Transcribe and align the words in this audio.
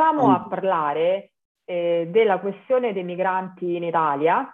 cominciamo 0.00 0.34
a 0.34 0.48
parlare 0.48 1.32
eh, 1.64 2.08
della 2.10 2.40
questione 2.40 2.94
dei 2.94 3.04
migranti 3.04 3.76
in 3.76 3.84
Italia, 3.84 4.48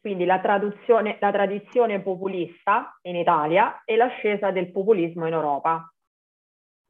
quindi 0.00 0.24
la, 0.24 0.40
la 0.40 1.32
tradizione 1.32 2.00
populista 2.00 2.96
in 3.02 3.16
Italia 3.16 3.82
e 3.84 3.96
l'ascesa 3.96 4.52
del 4.52 4.70
populismo 4.70 5.26
in 5.26 5.32
Europa. 5.32 5.92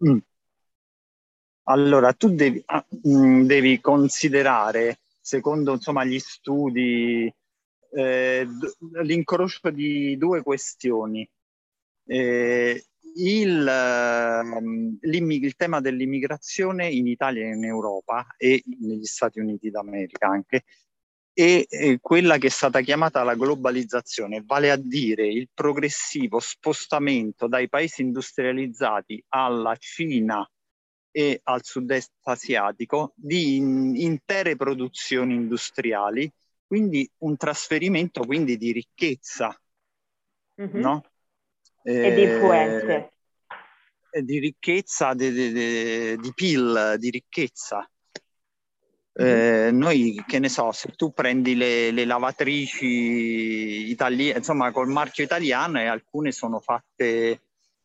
Mm. 0.06 0.18
Allora, 1.68 2.12
tu 2.12 2.28
devi, 2.28 2.62
ah, 2.66 2.84
mm, 3.08 3.46
devi, 3.46 3.80
considerare, 3.80 4.98
secondo 5.18 5.72
insomma, 5.72 6.04
gli 6.04 6.18
studi, 6.18 7.32
eh, 7.92 8.46
l'incrocio 9.02 9.70
di 9.70 10.16
due 10.18 10.42
questioni. 10.42 11.28
Eh, 12.04 12.84
il, 13.14 13.66
ehm, 13.66 14.98
il, 15.00 15.56
tema 15.56 15.80
dell'immigrazione 15.80 16.88
in 16.90 17.06
Italia 17.06 17.44
e 17.44 17.54
in 17.54 17.64
Europa 17.64 18.26
e 18.36 18.62
negli 18.80 19.04
Stati 19.04 19.40
Uniti 19.40 19.70
d'America 19.70 20.28
anche 20.28 20.64
e 21.38 21.98
quella 22.00 22.38
che 22.38 22.46
è 22.46 22.50
stata 22.50 22.80
chiamata 22.80 23.22
la 23.22 23.34
globalizzazione, 23.34 24.42
vale 24.42 24.70
a 24.70 24.76
dire 24.76 25.26
il 25.28 25.50
progressivo 25.52 26.40
spostamento 26.40 27.46
dai 27.46 27.68
paesi 27.68 28.00
industrializzati 28.00 29.22
alla 29.28 29.76
Cina 29.76 30.48
e 31.10 31.40
al 31.42 31.62
sud-est 31.62 32.12
asiatico 32.22 33.12
di 33.16 33.56
in, 33.56 33.96
intere 33.96 34.56
produzioni 34.56 35.34
industriali, 35.34 36.32
quindi 36.66 37.06
un 37.18 37.36
trasferimento 37.36 38.24
quindi 38.24 38.56
di 38.56 38.72
ricchezza, 38.72 39.54
mm-hmm. 40.58 40.80
no? 40.80 41.02
E 41.88 42.14
di 42.14 42.22
influenze. 42.22 43.12
Eh, 44.10 44.22
di 44.22 44.40
ricchezza, 44.40 45.14
di, 45.14 45.30
di, 45.30 46.16
di 46.16 46.32
PIL, 46.34 46.96
di 46.98 47.10
ricchezza. 47.10 47.88
Eh, 49.12 49.70
noi, 49.72 50.22
che 50.26 50.40
ne 50.40 50.48
so, 50.48 50.72
se 50.72 50.92
tu 50.96 51.12
prendi 51.12 51.54
le, 51.54 51.92
le 51.92 52.04
lavatrici 52.04 53.88
italiane, 53.88 54.38
insomma, 54.38 54.72
col 54.72 54.88
marchio 54.88 55.22
italiano 55.22 55.78
e 55.78 55.86
alcune 55.86 56.32
sono 56.32 56.58
fatte 56.58 57.40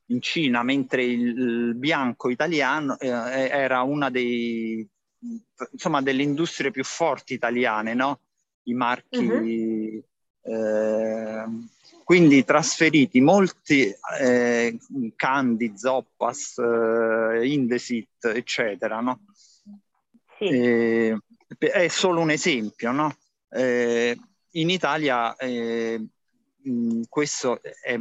in 0.08 0.20
Cina, 0.20 0.64
mentre 0.64 1.04
il, 1.04 1.38
il 1.38 1.76
bianco 1.76 2.30
italiano 2.30 2.98
eh, 2.98 3.08
era 3.08 3.84
una 3.84 4.10
dei, 4.10 4.86
insomma, 5.72 6.02
delle 6.02 6.24
industrie 6.24 6.72
più 6.72 6.84
forti 6.84 7.34
italiane, 7.34 7.94
no? 7.94 8.20
I 8.64 8.74
marchi, 8.74 10.04
uh-huh. 10.42 10.54
eh, 10.54 11.46
quindi 12.12 12.44
trasferiti 12.44 13.22
molti 13.22 13.90
eh, 14.20 14.78
Candy, 15.16 15.78
Zoppas, 15.78 16.58
eh, 16.58 17.48
Indesit, 17.50 18.26
eccetera, 18.26 19.00
no? 19.00 19.22
Sì. 20.38 20.44
Eh, 20.44 21.18
è 21.58 21.88
solo 21.88 22.20
un 22.20 22.32
esempio, 22.32 22.92
no? 22.92 23.16
Eh, 23.50 24.20
in 24.50 24.70
Italia 24.70 25.38
eh, 25.38 26.06
questo 27.08 27.62
è 27.62 27.98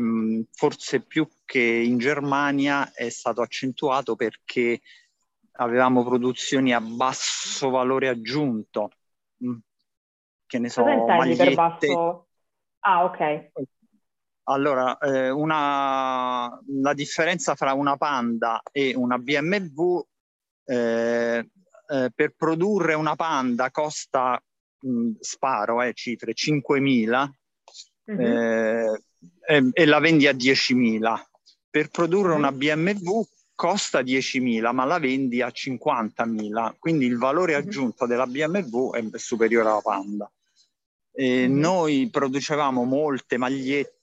forse 0.50 1.02
più 1.02 1.28
che 1.44 1.60
in 1.62 1.98
Germania 1.98 2.92
è 2.92 3.10
stato 3.10 3.42
accentuato 3.42 4.16
perché 4.16 4.80
avevamo 5.52 6.02
produzioni 6.02 6.74
a 6.74 6.80
basso 6.80 7.70
valore 7.70 8.08
aggiunto. 8.08 8.90
Che 10.46 10.58
ne 10.58 10.68
so, 10.68 10.82
magliette... 10.82 11.44
per 11.44 11.54
basso? 11.54 12.26
Ah, 12.80 13.04
ok. 13.04 13.50
Allora, 14.50 14.98
eh, 14.98 15.30
una, 15.30 16.60
la 16.66 16.94
differenza 16.94 17.54
fra 17.54 17.72
una 17.72 17.96
Panda 17.96 18.60
e 18.72 18.94
una 18.96 19.16
BMW 19.16 20.00
eh, 20.64 21.48
eh, 21.90 22.10
per 22.14 22.34
produrre 22.36 22.94
una 22.94 23.16
panda 23.16 23.70
costa, 23.70 24.40
mh, 24.80 25.10
sparo, 25.20 25.82
eh, 25.82 25.92
cifre, 25.94 26.32
5.000 26.32 27.30
mm-hmm. 28.12 28.20
eh, 28.20 29.02
e, 29.46 29.70
e, 29.72 29.84
la 29.86 29.98
vendi 29.98 30.26
a 30.26 30.32
10.000. 30.32 31.20
Per 31.68 31.88
produrre 31.90 32.30
mm-hmm. 32.30 32.38
una 32.38 32.52
BMW 32.52 33.22
costa 33.54 34.00
10.000 34.00 34.72
ma 34.72 34.84
la 34.84 34.98
vendi 34.98 35.42
a 35.42 35.48
50.000, 35.48 36.74
quindi 36.78 37.06
il 37.06 37.18
valore 37.18 37.52
mm-hmm. 37.56 37.66
aggiunto 37.66 38.06
della 38.06 38.26
BMW 38.26 38.94
è 38.94 39.04
superiore 39.14 39.68
alla 39.68 39.80
Panda. 39.80 40.30
E 41.12 41.48
mm-hmm. 41.48 41.58
Noi 41.58 42.08
producevamo 42.10 42.84
molte 42.84 43.36
magliette, 43.36 43.99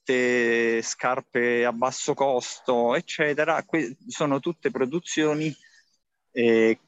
scarpe 0.81 1.65
a 1.65 1.71
basso 1.71 2.13
costo, 2.13 2.95
eccetera. 2.95 3.63
Que- 3.63 3.97
sono 4.07 4.39
tutte 4.39 4.71
produzioni 4.71 5.53
eh, 6.31 6.79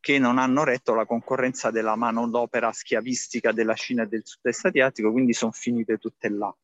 che 0.00 0.18
non 0.18 0.38
hanno 0.38 0.64
retto 0.64 0.94
la 0.94 1.06
concorrenza 1.06 1.70
della 1.70 1.96
manodopera 1.96 2.72
schiavistica 2.72 3.52
della 3.52 3.74
Cina 3.74 4.04
e 4.04 4.06
del 4.06 4.22
sud-est 4.24 4.66
asiatico, 4.66 5.12
quindi 5.12 5.32
sono 5.32 5.52
finite 5.52 5.98
tutte 5.98 6.28
là. 6.28 6.54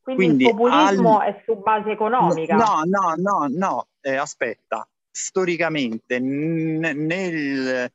Quindi, 0.00 0.24
quindi 0.24 0.44
il 0.44 0.50
populismo 0.50 1.18
al... 1.18 1.34
è 1.34 1.42
su 1.44 1.56
base 1.56 1.90
economica? 1.90 2.56
No, 2.56 2.82
no, 2.84 3.14
no, 3.16 3.46
no, 3.50 3.88
eh, 4.00 4.16
aspetta, 4.16 4.88
storicamente 5.10 6.20
n- 6.20 6.78
nel, 6.78 7.92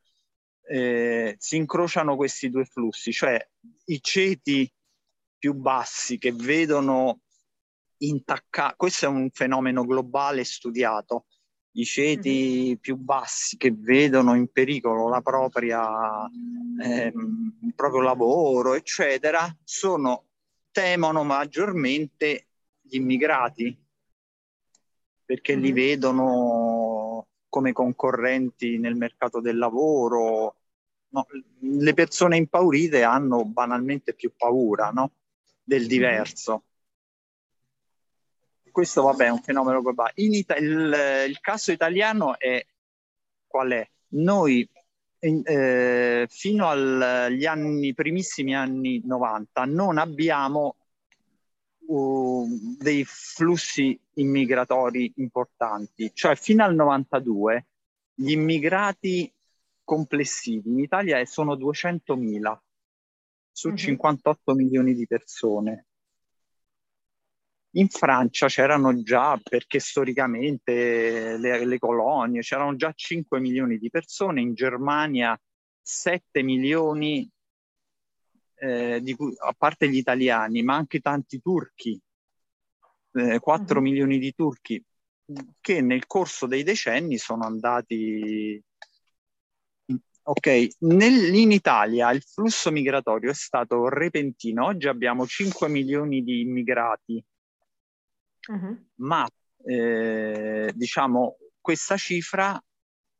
eh, 0.68 1.36
si 1.38 1.56
incrociano 1.56 2.16
questi 2.16 2.50
due 2.50 2.66
flussi, 2.66 3.12
cioè 3.12 3.44
i 3.86 4.02
ceti 4.02 4.72
più 5.42 5.56
bassi 5.56 6.20
che 6.20 6.32
vedono 6.34 7.22
intaccare, 7.98 8.76
questo 8.78 9.06
è 9.06 9.08
un 9.08 9.32
fenomeno 9.32 9.84
globale 9.86 10.44
studiato, 10.44 11.26
i 11.72 11.84
ceti 11.84 12.66
mm-hmm. 12.68 12.76
più 12.76 12.96
bassi 12.96 13.58
che 13.58 13.74
vedono 13.76 14.36
in 14.36 14.52
pericolo 14.52 15.10
la 15.10 15.22
propria, 15.22 16.30
eh, 16.80 17.08
il 17.08 17.74
proprio 17.76 18.02
lavoro, 18.02 18.76
eccetera, 18.76 19.52
sono, 19.64 20.28
temono 20.70 21.24
maggiormente 21.24 22.50
gli 22.80 22.98
immigrati 22.98 23.76
perché 25.26 25.54
mm-hmm. 25.54 25.64
li 25.64 25.72
vedono 25.72 27.28
come 27.50 27.72
concorrenti 27.72 28.78
nel 28.78 28.96
mercato 28.96 29.42
del 29.42 29.58
lavoro. 29.58 30.58
No, 31.14 31.26
le 31.62 31.94
persone 31.96 32.38
impaurite 32.38 33.02
hanno 33.02 33.44
banalmente 33.44 34.14
più 34.14 34.32
paura 34.38 34.92
no? 34.92 35.12
Del 35.72 35.88
diverso 35.88 36.64
questo 38.72 39.04
vabbè 39.04 39.26
è 39.26 39.30
un 39.30 39.42
fenomeno 39.42 39.82
globale. 39.82 40.14
Ita- 40.16 40.56
il, 40.56 41.26
il, 41.28 41.40
caso 41.40 41.72
italiano 41.72 42.40
è 42.40 42.66
qual 43.46 43.72
è? 43.72 43.90
Noi 44.14 44.68
in, 45.20 45.42
eh, 45.46 46.26
fino 46.30 46.70
agli 46.70 47.46
anni, 47.46 47.94
primissimi 47.94 48.56
anni 48.56 49.02
90 49.06 49.66
non 49.66 49.98
abbiamo 49.98 50.78
uh, 51.88 52.48
dei 52.80 53.04
flussi 53.06 54.00
immigratori 54.16 55.14
importanti, 55.18 56.12
cioè 56.14 56.36
fino 56.36 56.64
al 56.64 56.74
92 56.74 57.66
gli 58.14 58.32
immigrati 58.32 59.32
complessivi 59.84 60.70
in 60.70 60.80
Italia 60.80 61.24
sono 61.26 61.56
200.000 61.56 62.58
su 63.52 63.68
mm-hmm. 63.68 63.78
58 63.78 64.54
milioni 64.54 64.94
di 64.94 65.06
persone 65.08 65.86
in 67.76 67.88
Francia 67.88 68.48
c'erano 68.48 69.02
già, 69.02 69.40
perché 69.42 69.80
storicamente 69.80 71.38
le, 71.38 71.66
le, 71.66 71.80
colonie, 71.80 72.42
c'erano 72.42 72.76
già 72.76 72.92
5 72.94 73.40
milioni 73.40 73.78
di 73.78 73.90
persone, 73.90 74.42
in 74.42 74.54
Germania 74.54 75.40
7 75.82 76.44
milioni, 76.44 77.30
eh, 78.56 79.00
di 79.02 79.16
cui, 79.16 79.34
a 79.38 79.54
parte 79.58 79.90
gli 79.90 79.98
italiani, 79.98 80.64
ma 80.64 80.76
anche 80.76 81.00
tanti 81.00 81.40
turchi, 81.40 82.00
eh, 83.14 83.40
4 83.40 83.76
mm-hmm. 83.76 83.84
milioni 83.84 84.20
di 84.20 84.34
turchi, 84.34 84.84
che 85.62 85.82
nel 85.82 86.06
corso 86.08 86.48
dei 86.48 86.64
decenni 86.64 87.18
sono 87.18 87.46
andati... 87.46 88.62
Ok, 90.24 90.68
nel, 90.80 91.34
in 91.34 91.52
Italia 91.52 92.12
il 92.12 92.22
flusso 92.22 92.72
migratorio 92.72 93.32
è 93.32 93.34
stato 93.34 93.90
repentino, 93.90 94.66
oggi 94.66 94.88
abbiamo 94.88 95.26
5 95.26 95.68
milioni 95.68 96.24
di 96.24 96.42
immigrati 96.42 97.24
uh-huh. 98.50 98.86
ma 98.96 99.28
eh, 99.64 100.72
diciamo 100.76 101.38
questa 101.60 101.98
cifra 101.98 102.62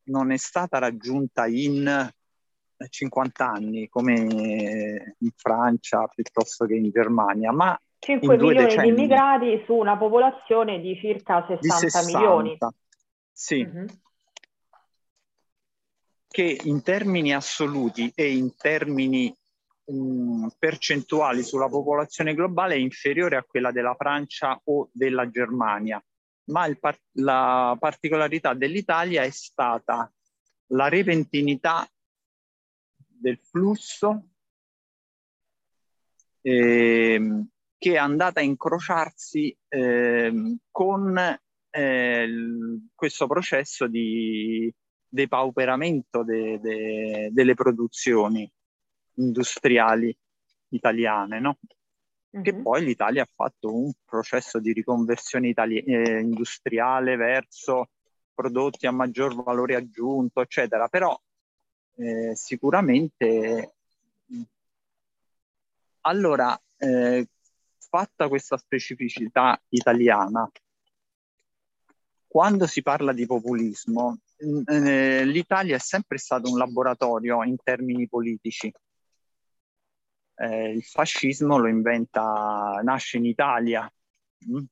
non 0.06 0.32
è 0.32 0.38
stata 0.38 0.80
raggiunta 0.80 1.46
in 1.48 2.12
50 2.90 3.46
anni 3.48 3.88
come 3.88 5.16
in 5.18 5.32
Francia 5.36 6.08
piuttosto 6.08 6.66
che 6.66 6.76
in 6.76 6.90
Germania, 6.90 7.52
ma 7.52 7.80
5 8.00 8.36
milioni 8.36 8.58
decenni. 8.58 8.84
di 8.84 8.90
immigrati 8.90 9.64
su 9.66 9.76
una 9.76 9.98
popolazione 9.98 10.80
di 10.82 10.98
circa 10.98 11.46
60, 11.48 11.60
di 11.62 11.70
60 11.70 12.06
milioni. 12.08 12.58
Sì. 13.32 13.62
Uh-huh. 13.62 13.86
Che 16.32 16.60
in 16.64 16.82
termini 16.82 17.34
assoluti 17.34 18.10
e 18.16 18.34
in 18.34 18.56
termini 18.56 19.36
mh, 19.84 20.48
percentuali 20.58 21.44
sulla 21.44 21.68
popolazione 21.68 22.34
globale 22.34 22.76
è 22.76 22.78
inferiore 22.78 23.36
a 23.36 23.44
quella 23.44 23.72
della 23.72 23.96
Francia 23.96 24.60
o 24.64 24.90
della 24.94 25.30
Germania, 25.30 26.02
ma 26.46 26.74
par- 26.80 27.02
la 27.16 27.76
particolarità 27.78 28.54
dell'Italia 28.54 29.24
è 29.24 29.30
stata 29.30 30.10
la 30.68 30.88
repentinità 30.88 31.86
del 32.96 33.38
flusso 33.38 34.30
eh, 36.42 37.46
che 37.78 37.94
è 37.94 37.98
andata 37.98 38.40
a 38.40 38.44
incrociarsi 38.44 39.56
eh, 39.68 40.58
con 40.72 41.40
eh, 41.70 42.30
questo 42.96 43.28
processo 43.28 43.88
di 43.88 44.74
depauperamento 45.12 46.24
de, 46.24 46.60
de, 46.60 47.30
delle 47.32 47.54
produzioni 47.54 48.50
industriali 49.16 50.16
italiane, 50.70 51.40
no? 51.40 51.58
Mm-hmm. 52.34 52.44
Che 52.44 52.56
poi 52.56 52.86
l'Italia 52.86 53.24
ha 53.24 53.30
fatto 53.32 53.76
un 53.76 53.92
processo 54.06 54.60
di 54.60 54.72
riconversione 54.72 55.50
itali- 55.50 55.84
eh, 55.84 56.20
industriale 56.20 57.18
verso 57.18 57.90
prodotti 58.34 58.88
a 58.88 58.92
maggior 58.92 59.36
valore 59.36 59.76
aggiunto, 59.76 60.40
eccetera. 60.40 60.88
Però 60.88 61.20
eh, 61.98 62.34
sicuramente 62.34 63.74
allora, 66.02 66.60
eh, 66.78 67.28
fatta 67.78 68.28
questa 68.28 68.58
specificità 68.58 69.62
italiana, 69.70 70.50
quando 72.28 72.66
si 72.66 72.82
parla 72.82 73.12
di 73.14 73.26
populismo, 73.26 74.20
l'Italia 74.42 75.76
è 75.76 75.80
sempre 75.80 76.18
stato 76.18 76.50
un 76.50 76.58
laboratorio 76.58 77.44
in 77.44 77.58
termini 77.64 78.08
politici. 78.08 78.72
Eh, 80.36 80.72
il 80.72 80.84
fascismo 80.84 81.58
lo 81.58 81.68
inventa, 81.68 82.80
nasce 82.84 83.18
in 83.18 83.26
Italia 83.26 83.92
mm? 84.50 84.64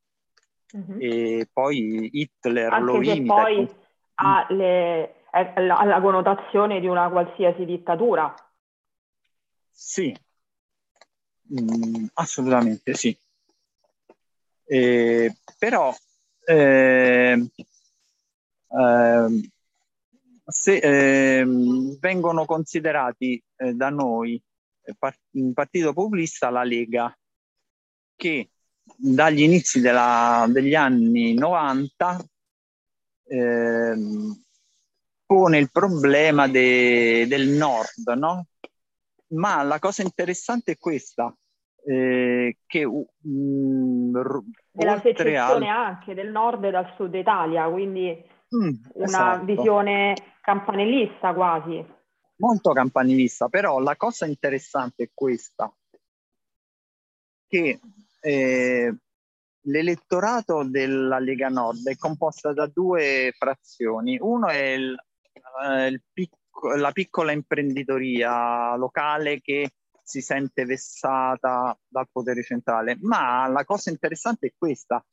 mm-hmm. 0.77 0.97
e 0.99 1.49
poi 1.51 2.09
Hitler 2.11 2.73
Anche 2.73 2.85
lo 2.85 3.01
imita. 3.01 3.33
Poi 3.33 3.61
mm. 3.61 3.65
ha, 4.15 4.47
le, 4.49 5.15
ha 5.31 5.83
la 5.85 6.01
connotazione 6.01 6.79
di 6.79 6.87
una 6.87 7.09
qualsiasi 7.09 7.65
dittatura. 7.65 8.33
Sì, 9.69 10.15
mm, 11.53 12.05
assolutamente 12.13 12.95
sì. 12.95 13.15
Eh, 14.65 15.35
però 15.57 15.95
eh, 16.45 17.49
eh, 18.67 19.49
se 20.49 20.77
eh, 20.77 21.45
vengono 21.99 22.45
considerati 22.45 23.41
eh, 23.55 23.73
da 23.73 23.89
noi 23.89 24.41
eh, 24.81 24.95
part- 24.97 25.19
partito 25.53 25.93
populista 25.93 26.49
la 26.49 26.63
Lega, 26.63 27.15
che 28.15 28.49
dagli 28.95 29.41
inizi 29.41 29.79
della, 29.79 30.45
degli 30.49 30.75
anni 30.75 31.33
90 31.33 32.19
ehm, 33.27 34.43
pone 35.25 35.57
il 35.57 35.69
problema 35.71 36.47
de- 36.47 37.25
del 37.27 37.49
nord, 37.49 38.07
no? 38.17 38.47
Ma 39.31 39.61
la 39.61 39.77
cosa 39.77 40.01
interessante 40.01 40.71
è 40.71 40.77
questa, 40.77 41.31
eh, 41.85 42.57
che 42.65 42.85
mh, 42.85 43.03
mm, 43.29 44.17
della 44.71 44.99
secessione 44.99 45.69
al... 45.69 45.85
anche 45.85 46.15
del 46.15 46.31
nord 46.31 46.63
e 46.63 46.71
dal 46.71 46.91
sud 46.95 47.13
Italia, 47.13 47.69
quindi 47.69 48.37
mm, 48.55 48.73
una 48.93 49.05
esatto. 49.05 49.45
visione 49.45 50.15
campanilista 50.41 51.33
quasi. 51.33 51.85
Molto 52.37 52.71
campanilista, 52.71 53.49
però 53.49 53.79
la 53.79 53.95
cosa 53.97 54.25
interessante 54.25 55.03
è 55.03 55.09
questa, 55.13 55.71
che 57.47 57.79
eh, 58.21 58.95
l'elettorato 59.61 60.63
della 60.63 61.19
Lega 61.19 61.49
Nord 61.49 61.87
è 61.87 61.97
composta 61.97 62.53
da 62.53 62.67
due 62.67 63.33
frazioni. 63.37 64.17
Uno 64.19 64.47
è 64.47 64.63
il, 64.69 64.95
eh, 65.63 65.87
il 65.87 66.01
picco, 66.11 66.75
la 66.75 66.91
piccola 66.91 67.31
imprenditoria 67.31 68.75
locale 68.75 69.41
che 69.41 69.71
si 70.01 70.21
sente 70.21 70.65
vessata 70.65 71.77
dal 71.87 72.07
potere 72.11 72.43
centrale, 72.43 72.97
ma 73.01 73.47
la 73.47 73.63
cosa 73.63 73.91
interessante 73.91 74.47
è 74.47 74.53
questa, 74.57 75.05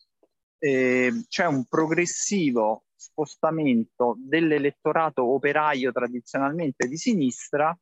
eh, 0.59 1.25
c'è 1.29 1.45
un 1.45 1.67
progressivo 1.67 2.86
spostamento 3.07 4.17
dell'elettorato 4.19 5.25
operaio 5.25 5.93
tradizionalmente 5.93 6.89
di 6.89 6.97
sinistra, 6.97 7.77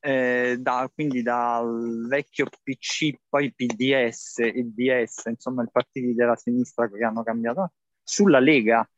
eh, 0.00 0.56
da, 0.58 0.90
quindi 0.92 1.22
dal 1.22 2.06
vecchio 2.08 2.46
PC, 2.62 3.18
poi 3.28 3.52
PDS 3.52 4.38
e 4.38 4.64
DS, 4.64 5.26
insomma 5.26 5.62
i 5.62 5.68
partiti 5.70 6.14
della 6.14 6.36
sinistra 6.36 6.88
che 6.88 7.04
hanno 7.04 7.22
cambiato, 7.22 7.72
sulla 8.02 8.40
Lega. 8.40 8.88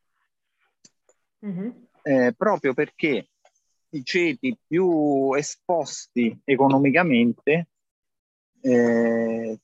Mm-hmm. 1.44 1.70
Eh, 2.02 2.34
proprio 2.36 2.74
perché 2.74 3.28
i 3.90 4.04
ceti 4.04 4.56
più 4.66 5.32
esposti 5.34 6.38
economicamente 6.44 7.68
eh, 8.60 9.58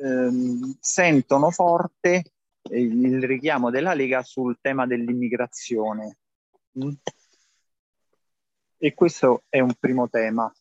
ehm, 0.00 0.76
sentono 0.78 1.50
forte 1.50 2.24
il 2.70 3.22
richiamo 3.24 3.70
della 3.70 3.94
Lega 3.94 4.22
sul 4.22 4.58
tema 4.60 4.86
dell'immigrazione. 4.86 6.18
Mm? 6.82 6.90
E 8.78 8.94
questo 8.94 9.44
è 9.48 9.60
un 9.60 9.74
primo 9.78 10.08
tema. 10.08 10.52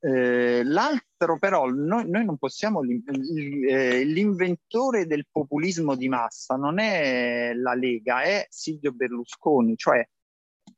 Eh, 0.00 0.62
l'altro 0.64 1.38
però, 1.38 1.66
noi, 1.70 2.08
noi 2.10 2.24
non 2.26 2.36
possiamo, 2.36 2.82
eh, 2.82 4.04
l'inventore 4.04 5.06
del 5.06 5.26
populismo 5.30 5.96
di 5.96 6.08
massa 6.08 6.56
non 6.56 6.78
è 6.78 7.54
la 7.54 7.72
Lega, 7.74 8.22
è 8.22 8.46
Silvio 8.50 8.92
Berlusconi, 8.92 9.76
cioè 9.76 10.06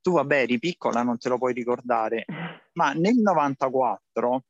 tu 0.00 0.12
vabbè 0.12 0.42
eri 0.42 0.60
piccola, 0.60 1.02
non 1.02 1.18
te 1.18 1.28
lo 1.28 1.38
puoi 1.38 1.52
ricordare, 1.52 2.24
ma 2.74 2.92
nel 2.92 3.16
94 3.16 4.44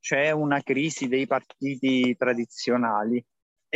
c'è 0.00 0.32
una 0.32 0.60
crisi 0.62 1.06
dei 1.06 1.26
partiti 1.26 2.16
tradizionali 2.16 3.24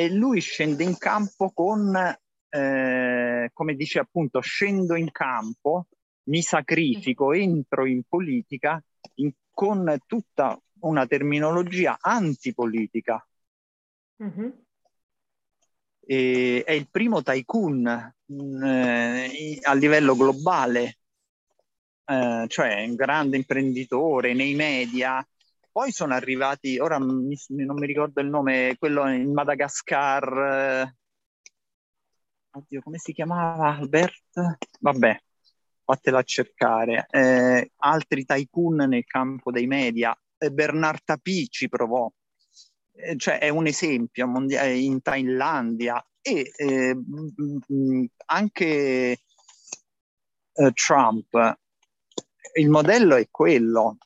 e 0.00 0.08
lui 0.08 0.40
scende 0.40 0.82
in 0.82 0.96
campo 0.96 1.50
con, 1.50 1.94
eh, 2.48 3.50
come 3.52 3.74
dice 3.74 3.98
appunto, 3.98 4.40
scendo 4.40 4.96
in 4.96 5.10
campo, 5.10 5.88
mi 6.30 6.40
sacrifico, 6.40 7.34
entro 7.34 7.84
in 7.84 8.02
politica 8.08 8.82
in, 9.16 9.30
con 9.50 9.98
tutta 10.06 10.58
una 10.80 11.06
terminologia 11.06 11.98
antipolitica. 12.00 13.22
Mm-hmm. 14.22 14.48
E, 16.06 16.62
è 16.64 16.72
il 16.72 16.88
primo 16.90 17.22
tycoon 17.22 18.14
mm, 18.32 18.64
eh, 18.64 19.58
a 19.60 19.74
livello 19.74 20.16
globale, 20.16 20.98
eh, 22.06 22.46
cioè 22.48 22.84
un 22.86 22.94
grande 22.94 23.36
imprenditore 23.36 24.32
nei 24.32 24.54
media, 24.54 25.22
poi 25.72 25.92
sono 25.92 26.14
arrivati, 26.14 26.78
ora 26.78 26.98
mi, 26.98 27.36
non 27.48 27.76
mi 27.78 27.86
ricordo 27.86 28.20
il 28.20 28.28
nome, 28.28 28.76
quello 28.78 29.08
in 29.08 29.32
Madagascar. 29.32 30.38
Eh, 30.38 30.96
oddio, 32.50 32.82
come 32.82 32.98
si 32.98 33.12
chiamava? 33.12 33.76
Albert? 33.76 34.58
Vabbè, 34.80 35.20
fatela 35.84 36.22
cercare. 36.22 37.06
Eh, 37.10 37.72
altri 37.76 38.24
tycoon 38.24 38.76
nel 38.88 39.04
campo 39.04 39.50
dei 39.50 39.66
media. 39.66 40.16
Eh, 40.38 40.50
Bernard 40.50 41.02
Tapie 41.04 41.46
ci 41.48 41.68
provò. 41.68 42.10
Eh, 42.92 43.16
cioè 43.16 43.38
è 43.38 43.48
un 43.48 43.66
esempio 43.66 44.26
mondiale 44.26 44.76
in 44.76 45.00
Thailandia 45.00 46.04
e 46.20 46.52
eh, 46.54 46.96
anche 48.26 49.20
eh, 50.52 50.72
Trump. 50.72 51.58
Il 52.54 52.68
modello 52.68 53.14
è 53.16 53.28
quello, 53.30 53.98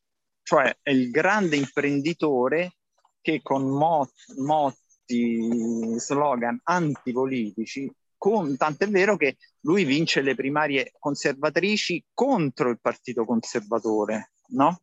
cioè 0.44 0.76
è 0.82 0.90
il 0.90 1.10
grande 1.10 1.56
imprenditore 1.56 2.76
che 3.20 3.40
con 3.42 3.66
mot- 3.66 4.36
motti, 4.36 5.98
slogan 5.98 6.60
antipolitici, 6.62 7.90
con, 8.16 8.56
tant'è 8.56 8.86
vero 8.88 9.16
che 9.16 9.38
lui 9.60 9.84
vince 9.84 10.20
le 10.20 10.34
primarie 10.34 10.92
conservatrici 10.98 12.04
contro 12.12 12.68
il 12.68 12.78
partito 12.80 13.24
conservatore, 13.24 14.32
no? 14.48 14.82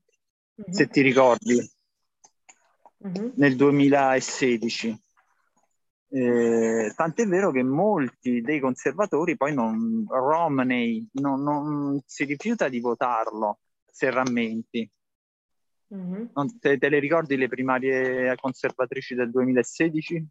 Mm-hmm. 0.60 0.72
Se 0.72 0.88
ti 0.88 1.02
ricordi, 1.02 1.72
mm-hmm. 3.08 3.30
nel 3.36 3.56
2016. 3.56 5.04
Eh, 6.14 6.92
tant'è 6.96 7.26
vero 7.26 7.52
che 7.52 7.64
molti 7.64 8.42
dei 8.42 8.60
conservatori 8.60 9.38
poi 9.38 9.54
non, 9.54 10.04
Romney 10.10 11.08
non, 11.14 11.42
non 11.42 12.02
si 12.06 12.26
rifiuta 12.26 12.68
di 12.68 12.80
votarlo 12.80 13.60
se 13.86 14.10
rammenti. 14.10 14.90
Mm-hmm. 15.94 16.26
Te, 16.60 16.78
te, 16.78 16.90
le 16.90 17.00
ricordi 17.00 17.36
le 17.36 17.48
primarie 17.48 18.36
conservatrici 18.36 19.16
del 19.16 19.30
2016? 19.30 20.28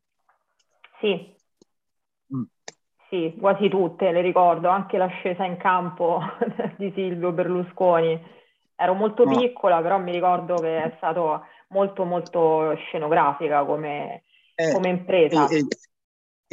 Sì. 1.00 1.34
Mm. 2.34 2.42
Sì, 3.08 3.34
quasi 3.38 3.68
tutte 3.68 4.12
le 4.12 4.20
ricordo, 4.20 4.68
anche 4.68 4.96
l'ascesa 4.96 5.44
in 5.44 5.56
campo 5.56 6.20
di 6.78 6.92
Silvio 6.94 7.32
Berlusconi. 7.32 8.38
Ero 8.76 8.94
molto 8.94 9.24
no. 9.24 9.36
piccola, 9.36 9.82
però 9.82 9.98
mi 9.98 10.12
ricordo 10.12 10.54
che 10.54 10.82
è 10.82 10.94
stato 10.96 11.44
molto 11.68 12.04
molto 12.04 12.74
scenografica 12.76 13.64
come, 13.64 14.22
eh, 14.54 14.72
come 14.72 14.88
impresa. 14.88 15.48
E, 15.48 15.58
e 15.58 15.66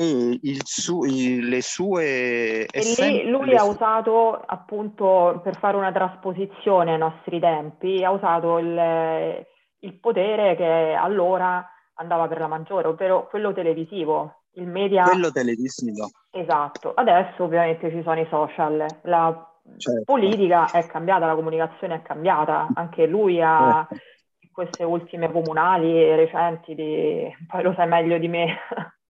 il 0.04 0.62
su, 0.63 1.04
il, 1.04 1.48
le 1.48 1.62
sue... 1.62 2.66
E 2.68 2.82
lì 2.98 3.30
lui 3.30 3.56
ha 3.56 3.63
usato 3.63 4.39
appunto 4.46 5.39
per 5.44 5.58
fare 5.58 5.75
una 5.75 5.92
trasposizione 5.92 6.94
ai 6.94 7.00
nostri 7.00 7.39
tempi, 7.39 8.04
ha 8.04 8.12
usato 8.12 8.60
il, 8.60 9.46
il 9.80 10.00
potere 10.00 10.56
che 10.56 10.94
allora 10.94 11.68
andava 11.96 12.27
per 12.27 12.39
la 12.39 12.48
maggiore, 12.48 12.88
ovvero 12.88 13.27
quello 13.27 13.54
televisivo, 13.54 14.44
il 14.54 14.68
media... 14.68 15.04
Quello 15.04 15.32
televisivo. 15.32 16.10
Esatto, 16.30 16.94
adesso 16.94 17.44
ovviamente 17.44 17.89
ci 17.89 18.01
sono 18.04 18.20
i 18.20 18.27
social, 18.30 18.86
la 19.04 19.51
certo. 19.77 20.04
politica 20.06 20.70
è 20.70 20.86
cambiata, 20.86 21.25
la 21.25 21.36
comunicazione 21.36 21.96
è 21.96 22.01
cambiata, 22.04 22.68
anche 22.75 23.08
lui 23.08 23.42
ha 23.42 23.88
certo. 23.89 24.06
queste 24.51 24.84
ultime 24.84 25.32
comunali 25.32 26.16
recenti, 26.16 26.75
di, 26.75 27.36
poi 27.48 27.63
lo 27.63 27.74
sai 27.74 27.88
meglio 27.88 28.20
di 28.20 28.27
me, 28.27 28.58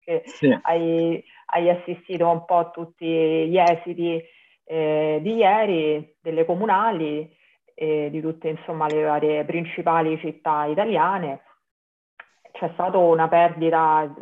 che 0.05 0.23
sì. 0.27 0.57
hai, 0.63 1.25
hai, 1.47 1.71
assistito 1.71 2.29
un 2.29 2.45
po' 2.45 2.59
a 2.59 2.71
tutti 2.71 3.07
gli 3.07 3.59
esiti 3.59 4.23
eh, 4.65 5.19
di 5.23 5.35
ieri 5.35 6.17
delle 6.21 6.45
comunali 6.45 7.29
e 7.75 8.09
di 8.11 8.21
tutte 8.21 8.49
insomma 8.49 8.87
le 8.87 9.03
varie 9.03 9.45
principali 9.45 10.19
città 10.19 10.67
italiane. 10.67 11.41
C'è 12.53 12.71
stata 12.75 12.97
una 12.99 13.27
perdita 13.27 14.15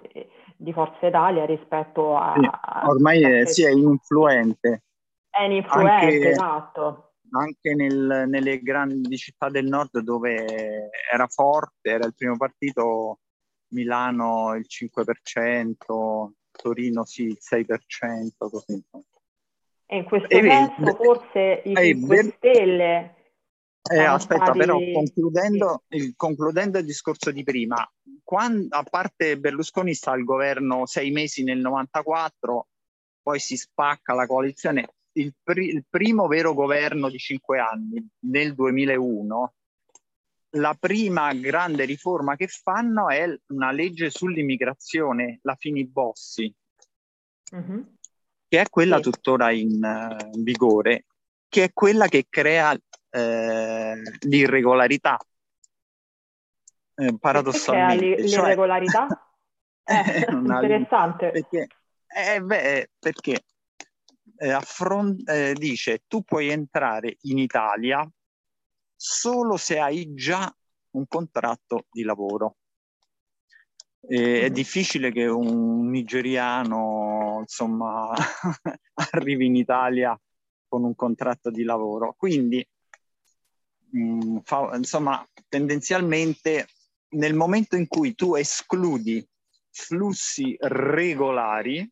di 0.56 0.72
Forza 0.72 1.06
Italia 1.06 1.44
rispetto 1.44 2.16
a... 2.16 2.34
Sì, 2.34 2.48
ormai 2.88 3.24
a 3.24 3.40
è, 3.40 3.46
sì, 3.46 3.64
è 3.64 3.70
influente. 3.70 4.84
È 5.28 5.42
influente, 5.42 6.14
anche, 6.14 6.28
esatto. 6.30 7.12
Anche 7.32 7.74
nel, 7.74 8.24
nelle 8.28 8.60
grandi 8.60 9.16
città 9.16 9.48
del 9.48 9.66
nord 9.66 9.98
dove 10.00 10.90
era 11.12 11.26
forte, 11.26 11.90
era 11.90 12.06
il 12.06 12.14
primo 12.14 12.36
partito, 12.36 13.18
Milano 13.72 14.54
il 14.54 14.66
5%, 14.68 16.30
Torino 16.50 17.04
sì 17.04 17.24
il 17.24 17.38
6%, 17.40 18.28
così. 18.36 18.82
E 19.86 19.96
in 19.96 20.04
questo 20.04 20.28
e 20.28 20.40
senso 20.42 20.94
forse 20.94 21.62
i 21.64 21.74
5 21.74 22.22
Stelle... 22.36 23.16
Eh, 23.90 23.98
aspetta, 23.98 24.44
stati... 24.44 24.58
però 24.58 24.78
concludendo, 24.92 25.82
il, 25.88 26.14
concludendo 26.16 26.78
il 26.78 26.84
discorso 26.84 27.32
di 27.32 27.42
prima, 27.42 27.76
quando, 28.22 28.76
a 28.76 28.84
parte 28.84 29.38
Berlusconi 29.38 29.92
sta 29.92 30.12
al 30.12 30.22
governo 30.22 30.86
sei 30.86 31.10
mesi 31.10 31.42
nel 31.42 31.58
94, 31.58 32.68
poi 33.22 33.40
si 33.40 33.56
spacca 33.56 34.14
la 34.14 34.26
coalizione, 34.26 34.94
il, 35.14 35.34
pri- 35.42 35.68
il 35.68 35.84
primo 35.88 36.28
vero 36.28 36.54
governo 36.54 37.10
di 37.10 37.18
cinque 37.18 37.58
anni, 37.58 38.06
nel 38.20 38.54
2001, 38.54 39.54
la 40.56 40.76
prima 40.78 41.32
grande 41.34 41.84
riforma 41.84 42.36
che 42.36 42.48
fanno 42.48 43.08
è 43.08 43.24
una 43.48 43.70
legge 43.70 44.10
sull'immigrazione, 44.10 45.40
la 45.42 45.56
Fini 45.58 45.86
Bossi, 45.86 46.52
mm-hmm. 47.54 47.80
che 48.48 48.60
è 48.60 48.68
quella 48.68 48.96
sì. 48.96 49.02
tuttora 49.02 49.50
in, 49.50 49.80
uh, 49.82 50.42
vigore, 50.42 51.06
che 51.48 51.64
è 51.64 51.72
quella 51.72 52.08
che 52.08 52.26
crea 52.28 52.76
eh, 53.10 54.02
l'irregolarità. 54.20 55.18
Eh, 56.94 57.18
paradossalmente. 57.18 58.28
Cioè, 58.28 58.40
l'irregolarità? 58.40 59.06
Cioè, 59.84 60.26
eh, 60.28 60.32
interessante. 60.32 61.30
Perché, 61.30 61.66
eh, 62.06 62.40
beh, 62.42 62.90
perché 62.98 63.44
eh, 64.36 64.58
eh, 65.26 65.54
dice 65.54 66.02
tu 66.06 66.22
puoi 66.22 66.48
entrare 66.48 67.16
in 67.22 67.38
Italia 67.38 68.06
solo 69.04 69.56
se 69.56 69.80
hai 69.80 70.14
già 70.14 70.54
un 70.90 71.06
contratto 71.08 71.86
di 71.90 72.04
lavoro. 72.04 72.58
E 74.00 74.42
è 74.42 74.50
mm. 74.50 74.52
difficile 74.52 75.10
che 75.10 75.26
un 75.26 75.90
nigeriano 75.90 77.38
insomma 77.40 78.12
arrivi 79.12 79.46
in 79.46 79.56
Italia 79.56 80.18
con 80.68 80.84
un 80.84 80.94
contratto 80.94 81.50
di 81.50 81.64
lavoro. 81.64 82.14
Quindi, 82.16 82.64
mh, 83.90 83.98
mm, 83.98 84.38
fa, 84.44 84.70
insomma, 84.76 85.28
tendenzialmente 85.48 86.68
nel 87.10 87.34
momento 87.34 87.74
in 87.74 87.88
cui 87.88 88.14
tu 88.14 88.36
escludi 88.36 89.26
flussi 89.68 90.54
regolari, 90.60 91.90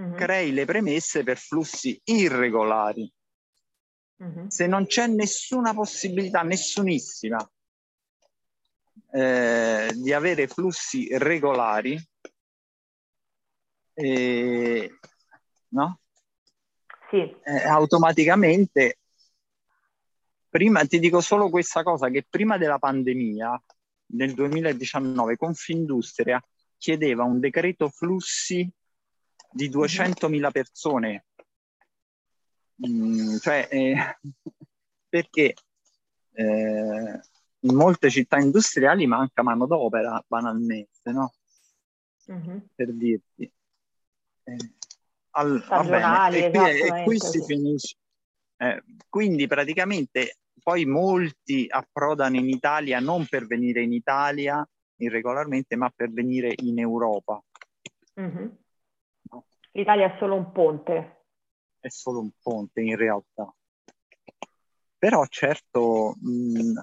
mm-hmm. 0.00 0.14
crei 0.14 0.52
le 0.52 0.64
premesse 0.64 1.22
per 1.24 1.36
flussi 1.36 2.00
irregolari. 2.04 3.12
Mm-hmm. 4.22 4.46
Se 4.46 4.66
non 4.66 4.86
c'è 4.86 5.06
nessuna 5.06 5.74
possibilità, 5.74 6.42
nessunissima, 6.42 7.38
eh, 9.12 9.90
di 9.94 10.12
avere 10.12 10.46
flussi 10.46 11.08
regolari, 11.18 12.02
eh, 13.94 14.98
no? 15.68 16.00
Sì. 17.10 17.36
Eh, 17.44 17.66
automaticamente, 17.66 18.98
prima 20.48 20.84
ti 20.86 20.98
dico 20.98 21.20
solo 21.20 21.50
questa 21.50 21.82
cosa, 21.82 22.08
che 22.08 22.26
prima 22.28 22.56
della 22.56 22.78
pandemia, 22.78 23.62
nel 24.08 24.34
2019, 24.34 25.36
Confindustria 25.36 26.42
chiedeva 26.78 27.24
un 27.24 27.38
decreto 27.38 27.88
flussi 27.88 28.68
di 29.50 29.68
200.000 29.68 30.28
mm-hmm. 30.28 30.50
persone 30.50 31.25
Mm, 32.84 33.36
cioè, 33.36 33.68
eh, 33.70 34.18
perché 35.08 35.54
eh, 36.32 37.20
in 37.60 37.74
molte 37.74 38.10
città 38.10 38.38
industriali 38.38 39.06
manca 39.06 39.42
manodopera 39.42 40.22
banalmente, 40.26 41.10
no? 41.10 41.32
Mm-hmm. 42.30 42.58
Per 42.74 42.92
dirti. 42.92 43.52
Eh, 44.44 44.56
al, 45.30 45.64
bene, 45.86 46.46
e 46.46 46.50
qui, 46.50 46.70
e 46.70 47.02
qui 47.04 47.18
si 47.18 47.42
finisce. 47.44 47.96
Eh, 48.58 48.82
quindi 49.08 49.46
praticamente 49.46 50.38
poi 50.62 50.86
molti 50.86 51.66
approdano 51.68 52.36
in 52.36 52.48
Italia 52.48 53.00
non 53.00 53.26
per 53.26 53.46
venire 53.46 53.82
in 53.82 53.92
Italia 53.92 54.66
irregolarmente, 54.96 55.76
ma 55.76 55.90
per 55.94 56.10
venire 56.10 56.52
in 56.62 56.78
Europa. 56.78 57.42
Mm-hmm. 58.20 58.46
L'Italia 59.72 60.06
è 60.06 60.16
solo 60.18 60.36
un 60.36 60.52
ponte 60.52 61.15
è 61.86 61.90
solo 61.90 62.20
un 62.20 62.30
ponte 62.42 62.80
in 62.80 62.96
realtà. 62.96 63.52
Però 64.98 65.24
certo, 65.26 66.16
mh, 66.20 66.80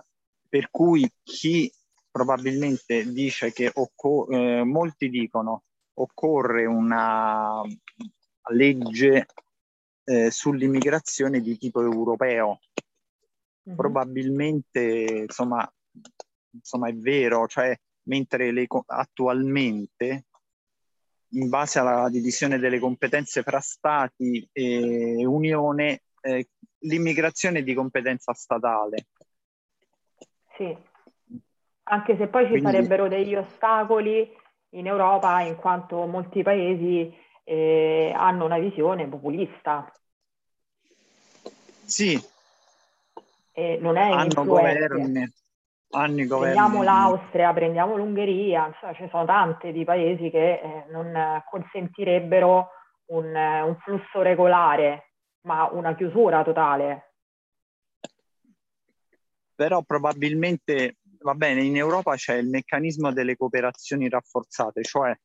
per 0.48 0.70
cui 0.70 1.10
chi 1.24 1.72
probabilmente 2.10 3.12
dice 3.12 3.52
che 3.52 3.72
occo- 3.74 4.28
eh, 4.30 4.64
molti 4.64 5.10
dicono 5.10 5.64
occorre 5.96 6.66
una 6.66 7.62
legge 8.52 9.26
eh, 10.06 10.32
sull'immigrazione 10.32 11.42
di 11.42 11.58
tipo 11.58 11.82
europeo. 11.82 12.60
Mm-hmm. 13.68 13.78
Probabilmente, 13.78 15.26
insomma, 15.28 15.70
insomma, 16.52 16.90
è 16.90 16.94
vero, 16.94 17.48
cioè 17.48 17.76
mentre 18.04 18.52
le, 18.52 18.68
attualmente 18.88 20.26
in 21.34 21.50
base 21.50 21.80
alla 21.80 22.10
divisione 22.10 22.58
delle 22.58 22.80
competenze 22.80 23.44
fra 23.44 23.60
Stati 23.60 24.48
e 24.52 25.26
Unione, 25.26 26.04
eh, 26.22 26.48
l'immigrazione 26.80 27.60
è 27.60 27.64
di 27.64 27.74
competenza 27.74 28.34
statale. 28.34 29.08
Sì, 30.56 30.76
anche 31.84 32.18
se 32.18 32.28
poi 32.28 32.44
ci 32.46 32.52
Quindi... 32.52 32.72
sarebbero 32.72 33.08
degli 33.08 33.36
ostacoli 33.36 34.30
in 34.70 34.88
Europa 34.88 35.42
in 35.42 35.56
quanto 35.56 36.06
molti 36.06 36.44
paesi 36.44 37.14
eh, 37.44 38.14
hanno 38.16 38.46
una 38.46 38.60
visione 38.60 39.08
populista. 39.08 39.92
Sì. 41.86 42.20
E 43.56 43.78
non 43.80 43.98
è 43.98 44.10
hanno 44.10 44.46
governi 44.46 45.32
anni 45.94 46.26
governi. 46.26 46.56
Prendiamo 46.56 46.84
l'Austria, 46.84 47.54
prendiamo 47.54 47.96
l'Ungheria, 47.96 48.68
insomma, 48.68 48.94
ci 48.94 49.08
sono 49.10 49.26
tanti 49.26 49.72
di 49.72 49.84
paesi 49.84 50.30
che 50.30 50.54
eh, 50.54 50.86
non 50.92 51.42
consentirebbero 51.50 52.70
un, 53.06 53.36
un, 53.36 53.78
flusso 53.80 54.22
regolare, 54.22 55.14
ma 55.42 55.70
una 55.72 55.96
chiusura 55.96 56.44
totale. 56.44 57.14
Però 59.56 59.82
probabilmente, 59.84 60.98
va 61.20 61.36
bene, 61.36 61.64
in 61.64 61.78
Europa 61.78 62.16
c'è 62.16 62.36
il 62.36 62.50
meccanismo 62.50 63.12
delle 63.12 63.36
cooperazioni 63.36 64.10
rafforzate, 64.10 64.84
cioè 64.84 65.16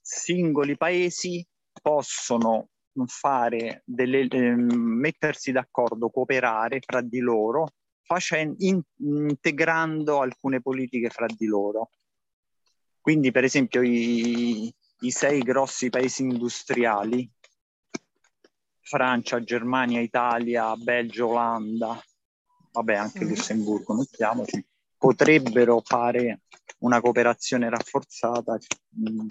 singoli 0.00 0.76
paesi 0.76 1.46
possono 1.80 2.68
fare 3.06 3.82
delle, 3.86 4.28
eh, 4.28 4.54
mettersi 4.54 5.52
d'accordo, 5.52 6.10
cooperare 6.10 6.80
fra 6.84 7.00
di 7.00 7.20
loro 7.20 7.68
facendo, 8.12 8.56
in, 8.58 8.80
integrando 8.98 10.20
alcune 10.20 10.60
politiche 10.60 11.08
fra 11.08 11.26
di 11.26 11.46
loro. 11.46 11.90
Quindi, 13.00 13.30
per 13.30 13.44
esempio, 13.44 13.82
i, 13.82 14.72
i 15.00 15.10
sei 15.10 15.40
grossi 15.40 15.88
paesi 15.88 16.22
industriali, 16.22 17.28
Francia, 18.80 19.42
Germania, 19.42 20.00
Italia, 20.00 20.76
Belgio, 20.76 21.28
Olanda, 21.28 22.00
vabbè 22.72 22.94
anche 22.94 23.24
mm. 23.24 23.28
Lussemburgo, 23.28 23.94
mettiamoci, 23.94 24.64
potrebbero 24.98 25.80
fare 25.84 26.42
una 26.78 27.00
cooperazione 27.00 27.70
rafforzata 27.70 28.58
mh, 28.88 29.26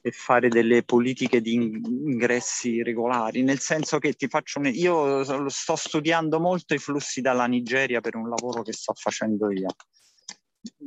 e 0.00 0.10
fare 0.10 0.48
delle 0.48 0.82
politiche 0.82 1.40
di 1.40 1.54
ingressi 1.54 2.82
regolari, 2.82 3.42
nel 3.42 3.58
senso 3.58 3.98
che 3.98 4.12
ti 4.12 4.28
faccio 4.28 4.58
un... 4.58 4.66
io 4.72 5.48
sto 5.48 5.76
studiando 5.76 6.40
molto 6.40 6.74
i 6.74 6.78
flussi 6.78 7.20
dalla 7.20 7.46
Nigeria 7.46 8.00
per 8.00 8.16
un 8.16 8.28
lavoro 8.28 8.62
che 8.62 8.72
sto 8.72 8.92
facendo 8.94 9.50
io. 9.50 9.68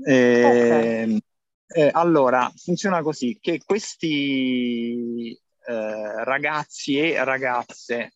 Eh, 0.05 1.03
okay. 1.03 1.21
eh, 1.67 1.89
allora, 1.93 2.51
funziona 2.55 3.01
così, 3.01 3.37
che 3.39 3.61
questi 3.65 5.31
eh, 5.33 6.23
ragazzi 6.23 6.97
e 6.97 7.23
ragazze 7.23 8.13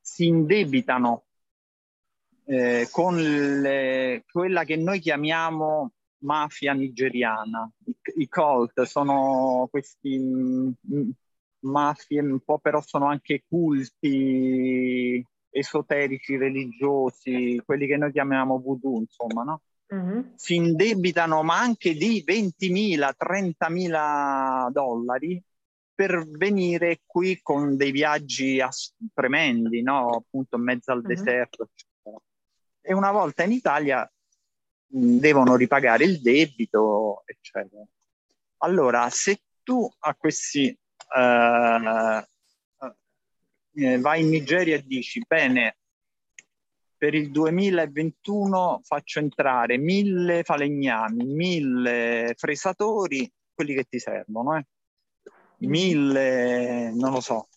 si 0.00 0.26
indebitano 0.26 1.24
eh, 2.46 2.88
con 2.90 3.16
le, 3.16 4.24
quella 4.30 4.64
che 4.64 4.76
noi 4.76 5.00
chiamiamo 5.00 5.92
mafia 6.18 6.72
nigeriana. 6.72 7.70
I, 7.84 7.96
i 8.22 8.28
cult 8.28 8.82
sono 8.82 9.68
questi 9.70 10.18
mh, 10.18 10.74
mm, 10.92 11.10
mafie 11.60 12.20
un 12.20 12.40
po' 12.40 12.58
però 12.58 12.80
sono 12.80 13.06
anche 13.06 13.44
culti 13.46 15.24
esoterici 15.50 16.36
religiosi, 16.36 17.60
quelli 17.64 17.86
che 17.86 17.96
noi 17.96 18.12
chiamiamo 18.12 18.60
voodoo, 18.60 19.00
insomma, 19.00 19.42
no? 19.42 19.62
Mm-hmm. 19.94 20.20
Si 20.34 20.56
indebitano 20.56 21.42
ma 21.42 21.58
anche 21.58 21.94
di 21.94 22.24
20.000, 22.26 23.12
30.000 23.16 24.70
dollari 24.70 25.42
per 25.94 26.26
venire 26.28 27.00
qui 27.06 27.40
con 27.40 27.76
dei 27.76 27.90
viaggi 27.90 28.60
ass- 28.60 28.94
tremendi, 29.14 29.82
no? 29.82 30.08
Appunto 30.10 30.56
in 30.56 30.62
mezzo 30.62 30.92
al 30.92 30.98
mm-hmm. 30.98 31.08
deserto, 31.08 31.68
eccetera. 31.70 32.22
E 32.82 32.94
una 32.94 33.10
volta 33.10 33.42
in 33.44 33.52
Italia 33.52 34.08
devono 34.86 35.56
ripagare 35.56 36.04
il 36.04 36.20
debito, 36.20 37.22
eccetera. 37.26 37.84
Allora, 38.58 39.08
se 39.10 39.42
tu 39.62 39.88
a 40.00 40.14
questi 40.14 40.76
uh, 41.14 42.18
uh, 42.78 44.00
vai 44.00 44.20
in 44.22 44.28
Nigeria 44.28 44.76
e 44.76 44.84
dici, 44.86 45.22
bene, 45.26 45.78
per 46.96 47.14
il 47.14 47.30
2021 47.30 48.80
faccio 48.84 49.18
entrare 49.18 49.76
mille 49.76 50.42
falegnami, 50.44 51.24
mille 51.24 52.34
fresatori, 52.36 53.30
quelli 53.52 53.74
che 53.74 53.84
ti 53.84 53.98
servono, 53.98 54.56
eh? 54.56 54.66
mille, 55.58 56.92
non 56.94 57.12
lo 57.12 57.20
so, 57.20 57.48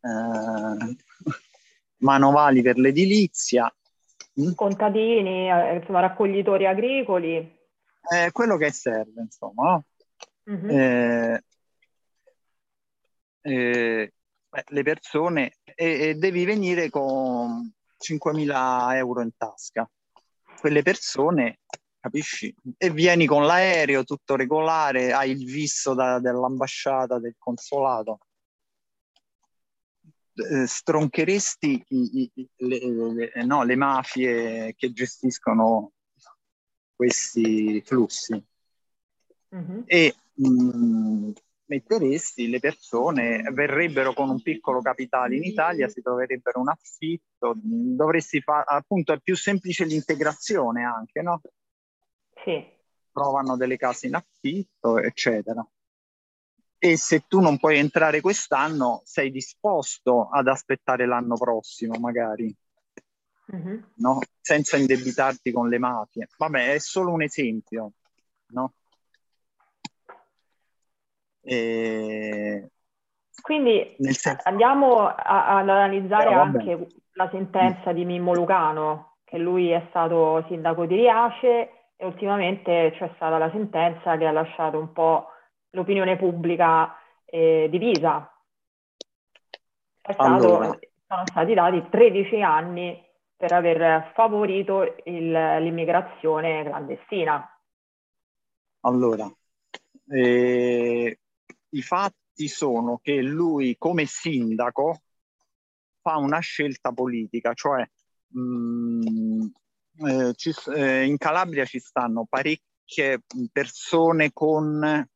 uh, 0.00 0.96
manovali 1.98 2.62
per 2.62 2.78
l'edilizia, 2.78 3.70
Mm? 3.70 3.83
Contadini, 4.54 5.50
eh, 5.50 5.76
insomma, 5.76 6.00
raccoglitori 6.00 6.66
agricoli. 6.66 7.62
È 8.00 8.30
quello 8.32 8.56
che 8.56 8.70
serve, 8.72 9.22
insomma. 9.22 9.70
No? 9.72 9.84
Mm-hmm. 10.50 10.70
Eh, 10.70 11.42
eh, 13.42 14.12
le 14.66 14.82
persone 14.82 15.56
e, 15.64 16.08
e, 16.08 16.14
devi 16.14 16.44
venire 16.44 16.90
con 16.90 17.72
5.000 17.98 18.96
euro 18.96 19.22
in 19.22 19.30
tasca. 19.36 19.88
Quelle 20.60 20.82
persone, 20.82 21.60
capisci? 21.98 22.54
E 22.76 22.90
vieni 22.90 23.26
con 23.26 23.44
l'aereo 23.46 24.04
tutto 24.04 24.36
regolare, 24.36 25.12
hai 25.12 25.30
il 25.30 25.44
visto 25.44 25.94
da, 25.94 26.18
dell'ambasciata, 26.20 27.18
del 27.18 27.36
consolato 27.38 28.18
eh, 30.34 30.66
stroncheresti 30.66 31.84
i, 31.88 32.30
i, 32.34 32.48
le, 32.56 33.30
le, 33.32 33.44
no, 33.44 33.62
le 33.62 33.76
mafie 33.76 34.74
che 34.76 34.92
gestiscono 34.92 35.92
questi 36.94 37.80
flussi 37.82 38.44
mm-hmm. 39.54 39.80
e 39.86 40.14
mh, 40.34 40.48
mm, 40.48 41.30
metteresti 41.66 42.48
le 42.48 42.58
persone, 42.58 43.42
verrebbero 43.52 44.12
con 44.12 44.28
un 44.28 44.42
piccolo 44.42 44.80
capitale 44.80 45.36
in 45.36 45.44
Italia, 45.44 45.88
si 45.88 46.02
troverebbero 46.02 46.60
un 46.60 46.68
affitto, 46.68 47.54
dovresti 47.56 48.40
fare, 48.40 48.64
appunto 48.66 49.12
è 49.12 49.20
più 49.20 49.36
semplice 49.36 49.84
l'integrazione 49.84 50.84
anche, 50.84 51.22
no? 51.22 51.40
Sì. 52.44 52.72
Trovano 53.12 53.56
delle 53.56 53.76
case 53.76 54.08
in 54.08 54.16
affitto, 54.16 54.98
eccetera 54.98 55.64
e 56.84 56.98
se 56.98 57.24
tu 57.26 57.40
non 57.40 57.56
puoi 57.56 57.78
entrare 57.78 58.20
quest'anno 58.20 59.00
sei 59.04 59.30
disposto 59.30 60.28
ad 60.30 60.48
aspettare 60.48 61.06
l'anno 61.06 61.34
prossimo 61.34 61.98
magari 61.98 62.54
mm-hmm. 63.56 63.78
no? 63.94 64.18
senza 64.38 64.76
indebitarti 64.76 65.50
con 65.50 65.70
le 65.70 65.78
mafie 65.78 66.28
vabbè 66.36 66.74
è 66.74 66.78
solo 66.78 67.12
un 67.12 67.22
esempio 67.22 67.92
no? 68.48 68.74
E... 71.40 72.68
quindi 73.40 73.96
senso... 73.98 74.42
andiamo 74.42 75.06
a, 75.06 75.56
ad 75.56 75.68
analizzare 75.70 76.28
eh, 76.28 76.34
anche 76.34 76.86
la 77.12 77.30
sentenza 77.30 77.92
di 77.92 78.04
Mimmo 78.04 78.34
Lucano 78.34 79.16
che 79.24 79.38
lui 79.38 79.70
è 79.70 79.86
stato 79.88 80.44
sindaco 80.48 80.84
di 80.84 80.96
Riace 80.96 81.70
e 81.96 82.04
ultimamente 82.04 82.92
c'è 82.98 83.10
stata 83.14 83.38
la 83.38 83.50
sentenza 83.52 84.18
che 84.18 84.26
ha 84.26 84.32
lasciato 84.32 84.78
un 84.78 84.92
po' 84.92 85.28
l'opinione 85.74 86.16
pubblica 86.16 86.96
eh, 87.24 87.68
divisa. 87.70 88.28
Stato, 90.00 90.22
allora. 90.22 90.78
Sono 91.06 91.26
stati 91.26 91.54
dati 91.54 91.86
13 91.90 92.42
anni 92.42 93.02
per 93.36 93.52
aver 93.52 94.12
favorito 94.14 94.96
il, 95.04 95.30
l'immigrazione 95.30 96.64
clandestina. 96.64 97.48
Allora, 98.80 99.30
eh, 100.08 101.18
i 101.68 101.82
fatti 101.82 102.48
sono 102.48 102.98
che 103.02 103.20
lui 103.22 103.76
come 103.78 104.04
sindaco 104.06 105.00
fa 106.00 106.16
una 106.16 106.40
scelta 106.40 106.92
politica, 106.92 107.54
cioè 107.54 107.86
mh, 108.28 108.40
mm, 108.40 109.46
eh, 110.06 110.34
ci, 110.34 110.52
eh, 110.74 111.04
in 111.04 111.16
Calabria 111.16 111.64
ci 111.64 111.78
stanno 111.78 112.26
parecchie 112.28 113.22
persone 113.50 114.32
con 114.32 115.08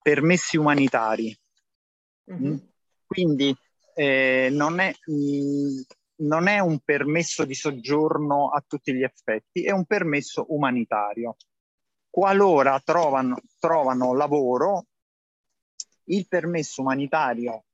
permessi 0.00 0.56
umanitari. 0.56 1.36
Mm-hmm. 2.30 2.56
Quindi 3.06 3.54
eh, 3.94 4.48
non, 4.50 4.78
è, 4.80 4.92
mh, 5.06 5.12
mm, 5.12 5.80
non 6.22 6.46
è 6.46 6.60
un 6.60 6.78
permesso 6.80 7.44
di 7.44 7.54
soggiorno 7.54 8.50
a 8.50 8.62
tutti 8.66 8.94
gli 8.94 9.02
effetti, 9.02 9.64
è 9.64 9.70
un 9.70 9.84
permesso 9.84 10.46
umanitario. 10.48 11.36
Qualora 12.08 12.80
trovano, 12.84 13.38
trovano 13.58 14.14
lavoro, 14.14 14.86
il 16.04 16.26
permesso 16.28 16.82
umanitario 16.82 17.64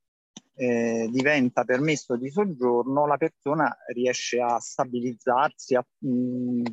eh, 0.55 1.09
diventa 1.11 1.65
permesso 1.65 2.17
di 2.17 2.31
soggiorno, 2.31 3.07
la 3.07 3.17
persona 3.17 3.77
riesce 3.93 4.41
a 4.41 4.59
stabilizzarsi, 4.59 5.75
a 5.75 5.85
mh, 5.99 6.09
mm, 6.09 6.65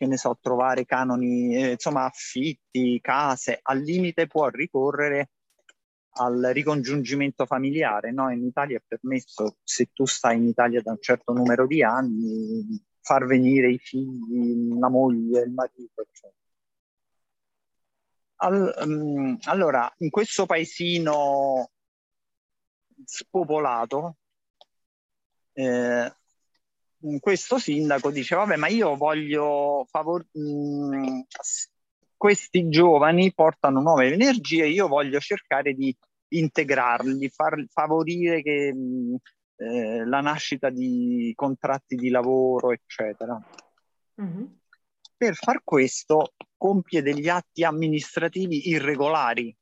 che 0.00 0.06
ne 0.06 0.16
so, 0.16 0.38
trovare 0.40 0.86
canoni, 0.86 1.54
eh, 1.54 1.70
insomma, 1.72 2.06
affitti, 2.06 2.98
case, 3.02 3.58
al 3.60 3.80
limite 3.80 4.26
può 4.26 4.48
ricorrere 4.48 5.32
al 6.12 6.40
ricongiungimento 6.54 7.44
familiare. 7.44 8.10
No? 8.10 8.30
In 8.30 8.42
Italia 8.46 8.78
è 8.78 8.82
permesso, 8.86 9.58
se 9.62 9.90
tu 9.92 10.06
stai 10.06 10.38
in 10.38 10.46
Italia 10.46 10.80
da 10.80 10.92
un 10.92 11.02
certo 11.02 11.34
numero 11.34 11.66
di 11.66 11.82
anni, 11.82 12.82
far 13.02 13.26
venire 13.26 13.70
i 13.70 13.76
figli, 13.76 14.78
la 14.78 14.88
moglie, 14.88 15.42
il 15.42 15.50
marito, 15.52 16.00
eccetera. 16.00 16.32
All, 18.36 18.74
um, 18.80 19.36
allora, 19.42 19.92
in 19.98 20.08
questo 20.08 20.46
paesino 20.46 21.72
spopolato, 23.04 24.16
eh, 25.52 26.14
questo 27.18 27.58
sindaco 27.58 28.10
dice 28.10 28.34
vabbè 28.34 28.56
ma 28.56 28.68
io 28.68 28.96
voglio 28.96 29.86
favor- 29.88 30.26
mh, 30.32 31.22
questi 32.16 32.68
giovani 32.68 33.32
portano 33.32 33.80
nuove 33.80 34.12
energie 34.12 34.66
io 34.66 34.86
voglio 34.86 35.18
cercare 35.18 35.72
di 35.72 35.96
integrarli 36.32 37.28
far, 37.30 37.64
favorire 37.68 38.42
che, 38.42 38.72
mh, 38.74 39.16
eh, 39.56 40.04
la 40.04 40.20
nascita 40.20 40.68
di 40.70 41.32
contratti 41.34 41.96
di 41.96 42.10
lavoro 42.10 42.72
eccetera 42.72 43.40
mm-hmm. 44.20 44.44
per 45.16 45.34
far 45.34 45.62
questo 45.64 46.34
compie 46.56 47.02
degli 47.02 47.28
atti 47.28 47.64
amministrativi 47.64 48.68
irregolari 48.68 49.56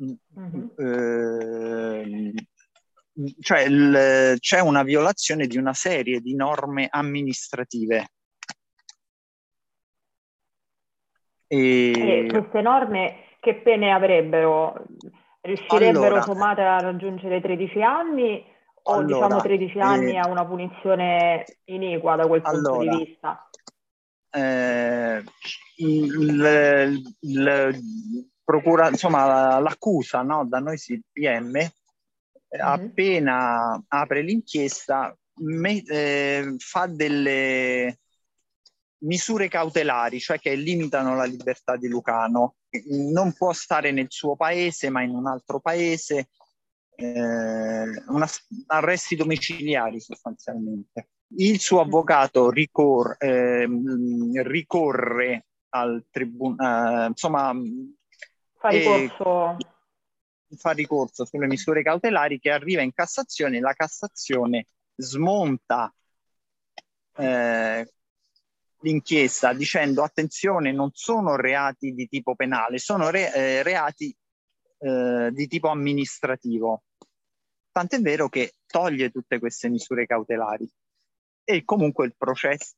mm-hmm. 0.00 0.66
eh, 0.76 2.32
cioè 3.40 3.60
il, 3.60 4.36
c'è 4.38 4.60
una 4.60 4.82
violazione 4.82 5.46
di 5.46 5.56
una 5.56 5.74
serie 5.74 6.20
di 6.20 6.34
norme 6.34 6.88
amministrative. 6.90 8.08
E... 11.48 11.92
e 11.92 12.26
queste 12.28 12.60
norme 12.60 13.36
che 13.40 13.56
pene 13.56 13.92
avrebbero? 13.92 14.74
Riuscirebbero 15.40 16.06
allora, 16.06 16.22
sommate 16.22 16.60
a 16.62 16.78
raggiungere 16.78 17.40
13 17.40 17.82
anni 17.82 18.44
o 18.82 18.92
allora, 18.94 19.26
diciamo 19.26 19.40
13 19.40 19.78
anni 19.78 20.12
eh, 20.12 20.18
a 20.18 20.28
una 20.28 20.44
punizione 20.44 21.44
iniqua 21.64 22.16
da 22.16 22.26
quel 22.26 22.42
punto 22.42 22.72
allora, 22.72 22.96
di 22.96 23.04
vista? 23.04 23.48
eh, 24.36 25.24
il, 25.76 27.02
il, 27.20 28.26
procura, 28.44 28.88
insomma, 28.88 29.58
l'accusa 29.58 30.22
no? 30.22 30.44
da 30.46 30.58
noi 30.58 30.76
CPM. 30.76 31.70
Appena 32.48 33.82
apre 33.88 34.22
l'inchiesta, 34.22 35.16
me, 35.42 35.82
eh, 35.82 36.54
fa 36.58 36.86
delle 36.86 37.98
misure 38.98 39.48
cautelari, 39.48 40.20
cioè 40.20 40.38
che 40.38 40.54
limitano 40.54 41.14
la 41.14 41.24
libertà 41.24 41.76
di 41.76 41.88
Lucano. 41.88 42.56
Non 42.88 43.32
può 43.32 43.52
stare 43.52 43.90
nel 43.90 44.06
suo 44.08 44.36
paese, 44.36 44.90
ma 44.90 45.02
in 45.02 45.10
un 45.10 45.26
altro 45.26 45.60
paese. 45.60 46.28
Eh, 46.98 47.84
una, 48.08 48.26
arresti 48.66 49.16
domiciliari 49.16 50.00
sostanzialmente. 50.00 51.08
Il 51.36 51.60
suo 51.60 51.80
avvocato 51.80 52.50
ricor, 52.50 53.16
eh, 53.18 53.68
ricorre 54.42 55.46
al 55.70 56.06
tribunale, 56.10 57.04
eh, 57.04 57.08
insomma, 57.08 57.52
fa 58.58 58.68
ricorso. 58.68 59.56
Fa 60.56 60.70
ricorso 60.70 61.24
sulle 61.24 61.46
misure 61.46 61.82
cautelari 61.82 62.38
che 62.38 62.50
arriva 62.50 62.82
in 62.82 62.92
Cassazione, 62.92 63.60
la 63.60 63.72
Cassazione 63.72 64.66
smonta 64.94 65.92
eh, 67.16 67.92
l'inchiesta 68.80 69.52
dicendo 69.52 70.02
attenzione 70.02 70.72
non 70.72 70.90
sono 70.92 71.36
reati 71.36 71.92
di 71.92 72.06
tipo 72.08 72.34
penale, 72.34 72.78
sono 72.78 73.10
re, 73.10 73.32
eh, 73.34 73.62
reati 73.62 74.14
eh, 74.78 75.30
di 75.32 75.46
tipo 75.46 75.68
amministrativo. 75.68 76.82
Tant'è 77.72 78.00
vero 78.00 78.28
che 78.28 78.54
toglie 78.66 79.10
tutte 79.10 79.38
queste 79.38 79.68
misure 79.68 80.06
cautelari 80.06 80.70
e 81.44 81.64
comunque 81.64 82.06
il 82.06 82.14
processo, 82.16 82.74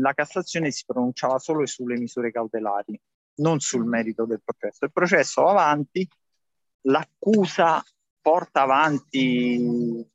la 0.00 0.12
Cassazione 0.14 0.70
si 0.70 0.84
pronunciava 0.86 1.38
solo 1.38 1.64
sulle 1.66 1.96
misure 1.96 2.32
cautelari, 2.32 2.98
non 3.36 3.60
sul 3.60 3.84
merito 3.84 4.24
del 4.24 4.40
processo. 4.42 4.84
Il 4.84 4.92
processo 4.92 5.42
va 5.42 5.50
avanti, 5.50 6.08
l'accusa 6.82 7.84
porta 8.20 8.62
avanti 8.62 10.06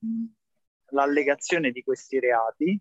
l'allegazione 0.89 1.71
di 1.71 1.84
questi 1.84 2.19
reati 2.19 2.80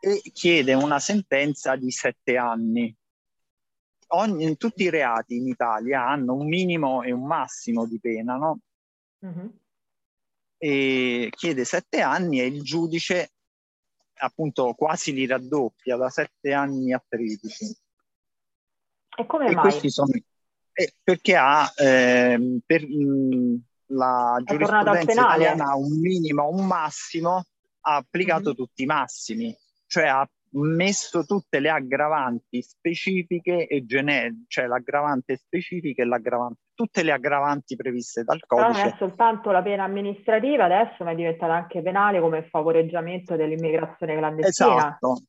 e 0.00 0.22
chiede 0.32 0.74
una 0.74 0.98
sentenza 0.98 1.76
di 1.76 1.90
sette 1.90 2.36
anni. 2.36 2.94
Ogni, 4.12 4.56
tutti 4.56 4.84
i 4.84 4.90
reati 4.90 5.36
in 5.36 5.46
Italia 5.46 6.06
hanno 6.06 6.34
un 6.34 6.48
minimo 6.48 7.02
e 7.02 7.12
un 7.12 7.26
massimo 7.26 7.86
di 7.86 8.00
pena, 8.00 8.36
no? 8.36 8.60
Mm-hmm. 9.24 9.46
E 10.58 11.28
chiede 11.30 11.64
sette 11.64 12.00
anni 12.00 12.40
e 12.40 12.46
il 12.46 12.62
giudice 12.62 13.32
appunto 14.20 14.74
quasi 14.74 15.12
li 15.12 15.26
raddoppia 15.26 15.96
da 15.96 16.10
sette 16.10 16.52
anni 16.52 16.92
a 16.92 17.02
13. 17.06 17.76
E 19.16 19.26
come 19.26 19.46
e 19.48 19.54
mai? 19.54 19.90
Sono, 19.90 20.12
eh, 20.82 20.92
perché 21.02 21.36
ha 21.36 21.72
eh, 21.76 22.60
per, 22.64 22.86
mh, 22.86 23.62
la 23.86 24.40
giurisprudenza 24.44 25.12
italiana 25.12 25.64
ha 25.70 25.76
un 25.76 26.00
minimo, 26.00 26.48
un 26.48 26.66
massimo, 26.66 27.44
ha 27.80 27.96
applicato 27.96 28.48
mm-hmm. 28.50 28.56
tutti 28.56 28.82
i 28.82 28.86
massimi 28.86 29.56
cioè 29.90 30.06
ha 30.06 30.26
messo 30.52 31.24
tutte 31.24 31.58
le 31.58 31.68
aggravanti 31.68 32.62
specifiche 32.62 33.66
e 33.66 33.84
generiche, 33.84 34.44
cioè 34.46 34.66
l'aggravante 34.66 35.36
specifica 35.36 36.02
e 36.02 36.06
l'aggravante, 36.06 36.60
tutte 36.74 37.02
le 37.02 37.10
aggravanti 37.10 37.74
previste 37.74 38.22
dal 38.22 38.40
codice. 38.46 38.70
Però 38.70 38.82
non 38.84 38.92
è 38.92 38.96
soltanto 38.98 39.50
la 39.50 39.62
pena 39.62 39.82
amministrativa, 39.82 40.64
adesso 40.64 41.02
ma 41.02 41.10
è 41.10 41.16
diventata 41.16 41.54
anche 41.54 41.82
penale 41.82 42.20
come 42.20 42.44
favoreggiamento 42.44 43.34
dell'immigrazione 43.34 44.16
clandestina. 44.16 44.76
Esatto, 44.76 45.22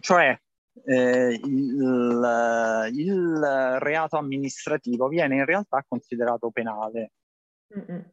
cioè 0.00 0.38
eh, 0.84 1.40
il, 1.42 2.90
il, 2.92 3.76
reato 3.78 4.16
amministrativo 4.16 5.08
viene 5.08 5.36
in 5.36 5.44
realtà 5.44 5.84
considerato 5.86 6.50
penale. 6.50 7.12
Mm-mm. 7.76 8.10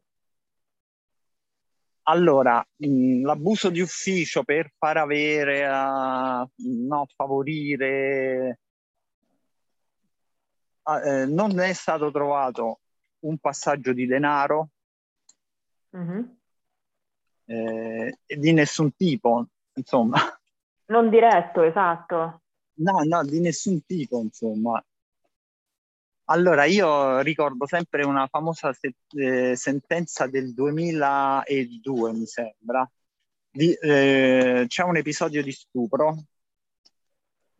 Allora, 2.03 2.65
mh, 2.77 3.25
l'abuso 3.25 3.69
di 3.69 3.81
ufficio 3.81 4.43
per 4.43 4.71
far 4.77 4.97
avere, 4.97 5.65
a, 5.65 6.47
no, 6.55 7.05
favorire, 7.15 8.59
eh, 10.83 11.25
non 11.25 11.59
è 11.59 11.73
stato 11.73 12.11
trovato 12.11 12.79
un 13.19 13.37
passaggio 13.39 13.91
di 13.91 14.05
denaro 14.05 14.69
mm-hmm. 15.97 16.23
eh, 17.45 18.17
di 18.25 18.53
nessun 18.53 18.95
tipo, 18.95 19.47
insomma. 19.73 20.17
Non 20.85 21.09
diretto, 21.09 21.63
esatto. 21.63 22.43
No, 22.79 23.03
no, 23.03 23.23
di 23.23 23.39
nessun 23.39 23.83
tipo, 23.85 24.19
insomma. 24.21 24.83
Allora, 26.29 26.65
io 26.65 27.19
ricordo 27.21 27.65
sempre 27.65 28.03
una 28.03 28.27
famosa 28.27 28.73
se- 28.73 28.95
eh, 29.15 29.55
sentenza 29.55 30.27
del 30.27 30.53
2002, 30.53 32.11
mi 32.13 32.25
sembra. 32.25 32.89
Di, 33.49 33.73
eh, 33.73 34.65
c'è 34.67 34.83
un 34.83 34.97
episodio 34.97 35.41
di 35.41 35.51
stupro. 35.51 36.17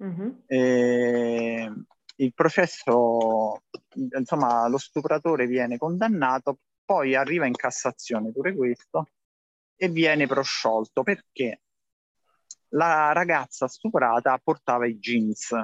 Mm-hmm. 0.03 0.29
Eh, 0.47 1.71
il 2.17 2.33
processo, 2.33 3.63
insomma, 3.95 4.67
lo 4.67 4.77
stupratore 4.77 5.47
viene 5.47 5.77
condannato, 5.77 6.59
poi 6.85 7.15
arriva 7.15 7.45
in 7.45 7.55
Cassazione 7.55 8.31
pure 8.31 8.53
questo 8.55 9.09
e 9.75 9.89
viene 9.89 10.27
prosciolto 10.27 11.03
perché 11.03 11.61
la 12.69 13.11
ragazza 13.13 13.67
stuprata 13.67 14.37
portava 14.39 14.87
i 14.87 14.97
jeans. 14.97 15.55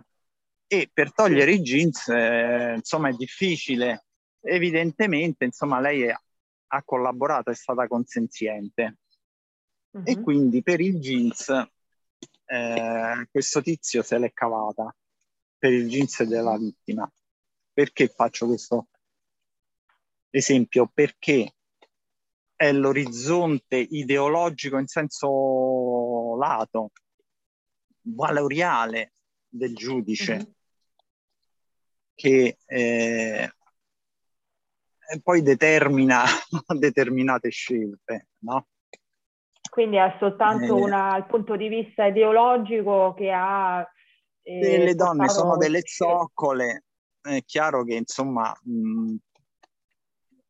E 0.67 0.89
per 0.91 1.13
togliere 1.13 1.53
i 1.53 1.61
jeans 1.61 2.07
eh, 2.07 2.73
insomma 2.75 3.09
è 3.09 3.13
difficile. 3.13 4.05
Evidentemente 4.41 5.45
insomma 5.45 5.79
lei 5.79 6.03
è, 6.03 6.15
ha 6.67 6.83
collaborato 6.83 7.49
è 7.49 7.55
stata 7.55 7.87
consenziente. 7.87 8.97
Uh-huh. 9.91 10.01
e 10.05 10.15
mhm. 10.15 10.23
quindi 10.23 10.63
per 10.63 10.79
il 10.79 10.97
jeans 10.99 11.49
eh, 12.45 13.27
questo 13.29 13.61
tizio 13.61 14.01
se 14.01 14.17
l'è 14.17 14.31
cavata. 14.33 14.95
Per 15.57 15.71
il 15.71 15.87
jeans 15.87 16.23
della 16.23 16.57
vittima. 16.57 17.09
Perché 17.71 18.07
faccio 18.07 18.47
questo 18.47 18.87
esempio? 20.29 20.89
Perché 20.93 21.53
è 22.55 22.71
l'orizzonte 22.71 23.75
ideologico 23.77 24.77
in 24.77 24.87
senso 24.87 26.12
lato 26.35 26.91
valoriale 28.01 29.13
del 29.47 29.73
giudice 29.75 30.33
uh-huh 30.33 30.53
che 32.15 32.57
eh, 32.65 33.51
poi 35.21 35.41
determina 35.41 36.23
determinate 36.77 37.49
scelte, 37.49 38.27
no? 38.39 38.67
Quindi 39.69 39.97
è 39.97 40.15
soltanto 40.19 40.77
eh, 40.77 40.81
una, 40.81 41.17
il 41.17 41.25
punto 41.25 41.55
di 41.55 41.67
vista 41.67 42.05
ideologico 42.05 43.13
che 43.15 43.31
ha... 43.31 43.85
Eh, 44.41 44.77
le 44.77 44.93
donne 44.93 45.29
sono 45.29 45.57
delle 45.57 45.81
zoccole, 45.83 46.83
è 47.21 47.43
chiaro 47.43 47.83
che 47.83 47.95
insomma, 47.95 48.53
mh, 48.61 49.15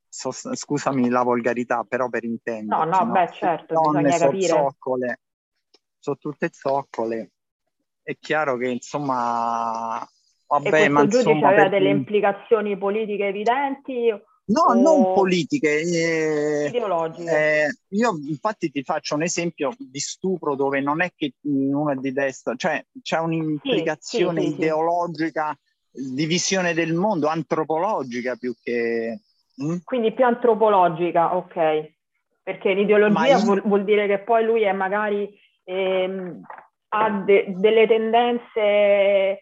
so, 0.10 0.32
scusami 0.32 1.10
la 1.10 1.24
volgarità, 1.24 1.84
però 1.84 2.10
per 2.10 2.26
intendere. 2.26 2.86
No, 2.86 2.98
no, 2.98 3.12
beh 3.12 3.32
certo, 3.32 3.80
bisogna 3.80 4.18
capire. 4.18 4.48
Zoccole, 4.48 5.20
sono 6.04 6.18
tutte 6.18 6.50
zoccole. 6.52 7.32
È 8.04 8.18
chiaro 8.20 8.58
che 8.58 8.68
insomma 8.68 10.06
Vabbè, 10.48 10.70
questo 10.70 11.08
giudice 11.08 11.18
insomma, 11.18 11.48
aveva 11.48 11.70
per... 11.70 11.72
delle 11.72 11.90
implicazioni 11.90 12.78
politiche 12.78 13.28
evidenti? 13.28 14.10
No, 14.10 14.62
o... 14.68 14.74
non 14.74 15.14
politiche. 15.14 15.80
Eh, 15.80 16.68
ideologiche. 16.68 17.32
Eh, 17.32 17.78
io 17.96 18.20
infatti 18.28 18.70
ti 18.70 18.84
faccio 18.84 19.16
un 19.16 19.24
esempio 19.24 19.74
di 19.80 20.00
stupro 20.00 20.56
dove 20.56 20.82
non 20.82 21.02
è 21.02 21.14
che 21.16 21.36
uno 21.44 21.90
è 21.90 21.96
di 21.96 22.12
destra, 22.12 22.54
cioè 22.56 22.86
c'è 23.02 23.20
un'implicazione 23.20 24.42
sì, 24.42 24.48
sì, 24.48 24.54
sì, 24.54 24.60
ideologica, 24.60 25.58
di 25.90 26.26
visione 26.26 26.74
del 26.74 26.94
mondo, 26.94 27.28
antropologica 27.28 28.36
più 28.36 28.54
che... 28.62 29.22
Mm? 29.64 29.78
Quindi 29.86 30.12
più 30.12 30.26
antropologica, 30.26 31.38
ok. 31.38 31.92
Perché 32.44 32.74
l'ideologia 32.74 33.38
io... 33.38 33.44
vuol, 33.46 33.62
vuol, 33.64 33.84
dire 33.86 34.06
che 34.08 34.20
poi 34.20 34.44
lui 34.44 34.64
è 34.64 34.74
magari... 34.74 35.40
Ehm, 35.64 36.42
ha 36.90 37.10
de- 37.10 37.54
delle 37.58 37.88
tendenze 37.88 39.40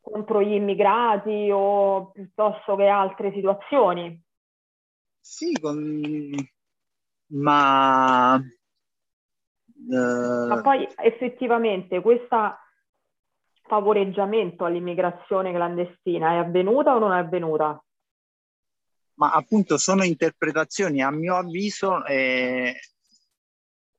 contro 0.00 0.42
gli 0.42 0.52
immigrati 0.52 1.48
o 1.52 2.10
piuttosto 2.10 2.76
che 2.76 2.86
altre 2.86 3.32
situazioni? 3.32 4.20
Sì, 5.20 5.58
con... 5.60 6.30
ma... 7.28 8.34
Uh... 9.88 10.46
Ma 10.46 10.60
poi 10.60 10.86
effettivamente 10.96 12.00
questo 12.00 12.56
favoreggiamento 13.62 14.64
all'immigrazione 14.64 15.52
clandestina 15.52 16.32
è 16.32 16.36
avvenuta 16.36 16.94
o 16.94 16.98
non 16.98 17.12
è 17.12 17.18
avvenuta? 17.18 17.82
Ma 19.14 19.30
appunto 19.30 19.78
sono 19.78 20.04
interpretazioni, 20.04 21.02
a 21.02 21.10
mio 21.10 21.36
avviso, 21.36 22.04
eh, 22.04 22.74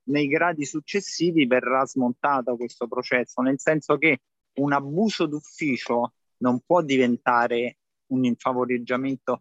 nei 0.04 0.26
gradi 0.26 0.64
successivi 0.64 1.46
verrà 1.46 1.84
smontato 1.86 2.56
questo 2.56 2.86
processo, 2.86 3.40
nel 3.42 3.58
senso 3.58 3.96
che 3.96 4.20
un 4.54 4.72
abuso 4.72 5.26
d'ufficio 5.26 6.14
non 6.38 6.60
può 6.60 6.82
diventare 6.82 7.78
un 8.08 8.24
infavoreggiamento 8.24 9.40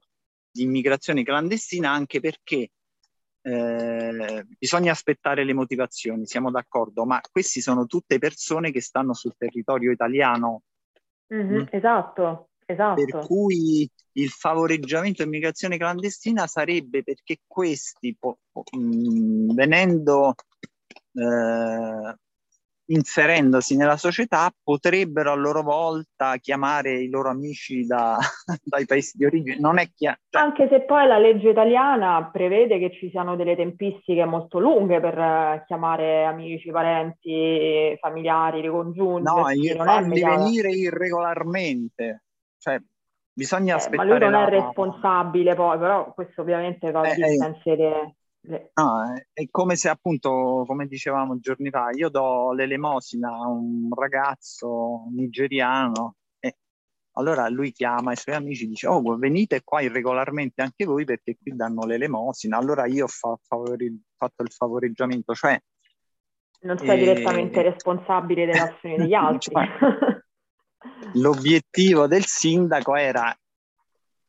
di 0.50 0.64
immigrazione 0.64 1.24
clandestina 1.24 1.92
anche 1.92 2.20
perché 2.20 2.72
eh, 3.46 4.46
bisogna 4.58 4.92
aspettare 4.92 5.44
le 5.44 5.54
motivazioni, 5.54 6.26
siamo 6.26 6.50
d'accordo, 6.50 7.06
ma 7.06 7.20
questi 7.30 7.60
sono 7.60 7.86
tutte 7.86 8.18
persone 8.18 8.72
che 8.72 8.82
stanno 8.82 9.14
sul 9.14 9.36
territorio 9.38 9.92
italiano. 9.92 10.62
Mm-hmm, 11.34 11.62
mm. 11.62 11.66
Esatto, 11.72 12.50
esatto. 12.66 13.04
Per 13.04 13.26
cui 13.26 13.90
il 14.14 14.30
favoreggiamento 14.30 15.24
dell'immigrazione 15.24 15.78
clandestina 15.78 16.48
sarebbe 16.48 17.04
perché 17.04 17.40
questi, 17.46 18.16
po- 18.18 18.40
po- 18.52 18.64
mh, 18.72 18.80
mm, 18.80 19.50
venendo 19.54 20.36
eh, 21.14 22.16
inserendosi 22.86 23.78
nella 23.78 23.96
società 23.96 24.52
potrebbero 24.62 25.32
a 25.32 25.36
loro 25.36 25.62
volta 25.62 26.36
chiamare 26.38 27.00
i 27.00 27.10
loro 27.10 27.30
amici 27.30 27.86
da, 27.86 28.18
dai 28.64 28.86
paesi 28.86 29.18
di 29.18 29.26
origine. 29.26 29.60
Non 29.60 29.78
è 29.78 29.90
chiaro. 29.94 30.18
Cioè... 30.30 30.42
Anche 30.42 30.68
se 30.70 30.82
poi 30.82 31.08
la 31.08 31.18
legge 31.18 31.50
italiana 31.50 32.30
prevede 32.32 32.80
che 32.80 32.92
ci 32.92 33.10
siano 33.10 33.36
delle 33.36 33.56
tempistiche 33.56 34.26
molto 34.26 34.60
lunghe 34.60 35.00
per 35.00 35.18
eh, 35.18 35.64
chiamare 35.66 36.26
amici, 36.26 36.72
parenti, 36.72 37.98
familiari, 38.00 38.62
ricongiunti. 38.62 39.24
No, 39.24 39.44
farli 39.78 40.22
venire 40.22 40.70
irregolarmente. 40.70 42.24
Cioè, 42.58 42.82
bisogna 43.32 43.74
eh, 43.74 43.78
aspettare. 43.78 44.08
Ma 44.08 44.14
lui 44.14 44.24
non 44.24 44.32
la... 44.32 44.46
è 44.46 44.50
responsabile 44.50 45.56
poi, 45.56 45.78
però 45.78 46.14
questo 46.14 46.42
ovviamente 46.42 46.92
fa 46.92 47.04
eh, 47.04 47.16
eh, 47.20 48.16
No, 48.46 49.14
è 49.32 49.48
come 49.50 49.78
se 49.78 49.88
appunto, 49.88 50.66
come 50.68 50.86
dicevamo 50.86 51.40
giorni 51.40 51.70
fa, 51.70 51.92
io 51.94 52.10
do 52.10 52.52
l'elemosina 52.52 53.30
a 53.30 53.48
un 53.48 53.88
ragazzo 53.96 55.06
nigeriano 55.12 56.16
e 56.40 56.58
allora 57.14 57.48
lui 57.48 57.72
chiama 57.72 58.12
i 58.12 58.18
suoi 58.18 58.36
amici 58.36 58.66
e 58.66 58.68
dice 58.68 58.88
oh 58.88 59.02
venite 59.16 59.62
qua 59.64 59.80
irregolarmente 59.80 60.62
anche 60.62 60.84
voi 60.84 61.06
perché 61.06 61.38
qui 61.42 61.56
danno 61.56 61.86
l'elemosina, 61.86 62.58
allora 62.58 62.86
io 62.86 63.06
ho 63.06 63.08
fa- 63.08 63.40
favori- 63.42 64.02
fatto 64.18 64.44
il 64.44 64.52
favoreggiamento, 64.52 65.34
cioè... 65.34 65.58
Non 66.62 66.78
sei 66.78 66.90
e... 66.90 66.98
direttamente 66.98 67.62
responsabile 67.62 68.46
delle 68.46 68.60
azioni 68.60 68.98
degli 68.98 69.14
altri. 69.16 69.54
Cioè, 69.54 70.22
l'obiettivo 71.14 72.08
del 72.08 72.26
sindaco 72.26 72.96
era 72.96 73.34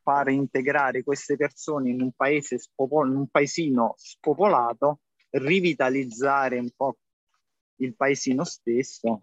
far 0.04 0.28
integrare 0.28 1.02
queste 1.02 1.36
persone 1.36 1.88
in 1.88 2.02
un 2.02 2.12
paese 2.12 2.58
spopol- 2.58 3.08
in 3.08 3.16
un 3.16 3.26
paesino 3.28 3.94
spopolato, 3.96 5.00
rivitalizzare 5.30 6.58
un 6.58 6.68
po' 6.76 6.98
il 7.76 7.96
paesino 7.96 8.44
stesso 8.44 9.18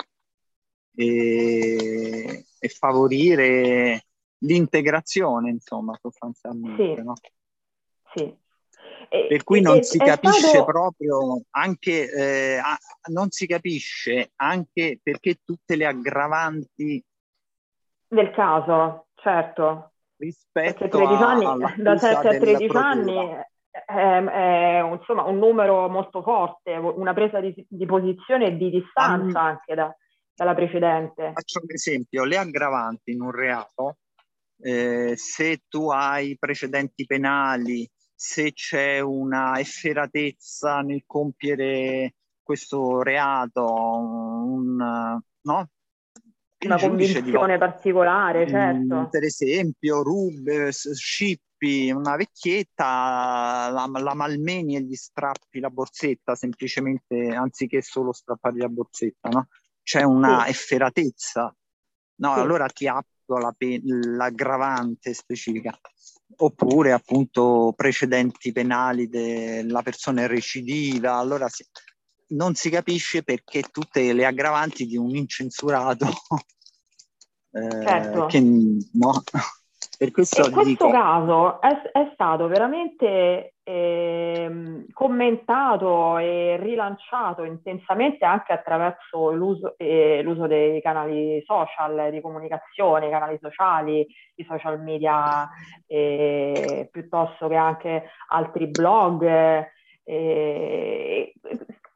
e, 0.96 2.46
e 2.60 2.67
favorire 2.67 4.06
l'integrazione, 4.39 5.52
insomma, 5.52 5.98
sostanzialmente. 6.02 6.96
Sì. 6.96 7.04
No? 7.04 7.13
sì. 8.13 8.39
E, 9.10 9.28
per 9.28 9.44
cui 9.44 9.62
non 9.62 9.78
e, 9.78 9.84
si 9.84 10.00
capisce 10.00 10.48
stato... 10.48 10.65
proprio 10.65 11.44
anche, 11.52 12.12
eh, 12.12 12.60
non 13.12 13.30
si 13.30 13.46
capisce 13.46 14.32
anche 14.38 15.00
perché 15.02 15.41
tutte 15.44 15.76
le 15.76 15.86
aggravanti 15.86 17.04
del 18.08 18.32
caso, 18.32 19.08
certo 19.15 19.91
rispetto 20.22 20.88
13 20.88 21.24
anni, 21.24 21.84
da 21.84 21.98
7 21.98 22.28
a 22.28 22.38
13 22.38 22.78
anni 22.78 23.36
è, 23.72 23.92
è, 23.94 24.82
insomma, 24.84 25.24
un 25.24 25.38
numero 25.38 25.88
molto 25.90 26.22
forte, 26.22 26.74
una 26.74 27.14
presa 27.14 27.40
di, 27.40 27.54
di 27.68 27.86
posizione 27.86 28.48
e 28.48 28.58
di 28.58 28.70
distanza 28.70 29.40
um, 29.40 29.46
anche 29.46 29.76
da, 29.76 29.96
dalla 30.36 30.54
precedente. 30.54 31.32
Faccio 31.34 31.60
un 31.62 31.72
esempio, 31.72 32.24
le 32.24 32.38
aggravanti 32.38 33.12
in 33.12 33.22
un 33.22 33.32
reato, 33.32 33.98
eh, 34.62 35.14
se 35.16 35.64
tu 35.68 35.90
hai 35.90 36.38
precedenti 36.38 37.06
penali, 37.06 37.90
se 38.14 38.52
c'è 38.54 39.00
una 39.00 39.60
efferatezza 39.60 40.82
nel 40.82 41.04
compiere 41.08 42.14
questo 42.44 43.02
reato, 43.02 43.64
un, 43.66 45.20
no? 45.42 45.70
Una 46.65 46.78
convinzione 46.78 47.58
particolare, 47.58 48.47
certo. 48.47 48.95
Mm, 48.95 49.04
per 49.06 49.24
esempio, 49.24 50.04
rube, 50.04 50.71
scippi 50.71 51.91
una 51.91 52.15
vecchietta, 52.15 53.69
la, 53.71 53.89
la 53.91 54.13
malmeni 54.13 54.76
e 54.76 54.82
gli 54.82 54.95
strappi 54.95 55.60
la 55.60 55.69
borsetta 55.69 56.36
semplicemente, 56.36 57.28
anziché 57.30 57.82
solo 57.82 58.12
strappare 58.12 58.58
la 58.58 58.67
borsetta, 58.67 59.30
no? 59.30 59.47
C'è 59.84 60.04
una 60.04 60.43
sì. 60.43 60.50
efferatezza, 60.52 61.56
no? 62.15 62.34
Sì. 62.34 62.39
Allora 62.39 62.67
ti 62.67 62.88
applico 62.88 63.38
la 63.38 63.54
pe- 63.58 63.82
l'aggravante 63.84 65.13
specifica. 65.13 65.78
Oppure 66.38 66.93
appunto 66.93 67.74
precedenti 67.76 68.52
penali 68.52 69.10
della 69.10 69.82
persona 69.82 70.26
recidiva, 70.28 71.15
allora 71.15 71.50
si, 71.50 71.65
non 72.32 72.56
si 72.56 72.70
capisce 72.70 73.24
perché 73.24 73.63
tutte 73.72 74.13
le 74.13 74.26
aggravanti 74.26 74.86
di 74.86 74.98
un 74.98 75.15
incensurato 75.15 76.06
eh, 77.52 77.86
certo. 77.86 78.26
che 78.26 78.39
no. 78.39 79.24
Per 80.02 80.10
questo 80.10 80.48
In 80.48 80.52
questo 80.52 80.88
dico... 80.88 80.89
caso 80.89 81.62
è, 81.62 81.91
è 81.91 82.10
stato 82.15 82.48
veramente 82.48 83.54
eh, 83.62 84.86
commentato 84.94 86.17
e 86.17 86.58
rilanciato 86.60 87.44
intensamente 87.44 88.26
anche 88.26 88.52
attraverso 88.52 89.30
l'uso, 89.30 89.76
eh, 89.78 90.24
l'uso, 90.24 90.48
dei 90.48 90.82
canali 90.82 91.44
social 91.46 92.10
di 92.10 92.20
comunicazione, 92.20 93.10
i 93.10 93.12
canali 93.12 93.38
sociali, 93.39 94.04
i 94.36 94.44
social 94.44 94.82
media, 94.82 95.48
eh, 95.86 96.89
piuttosto 96.91 97.48
che 97.48 97.56
anche 97.56 98.06
altri 98.30 98.70
blog. 98.70 99.70
Eh, 100.04 101.34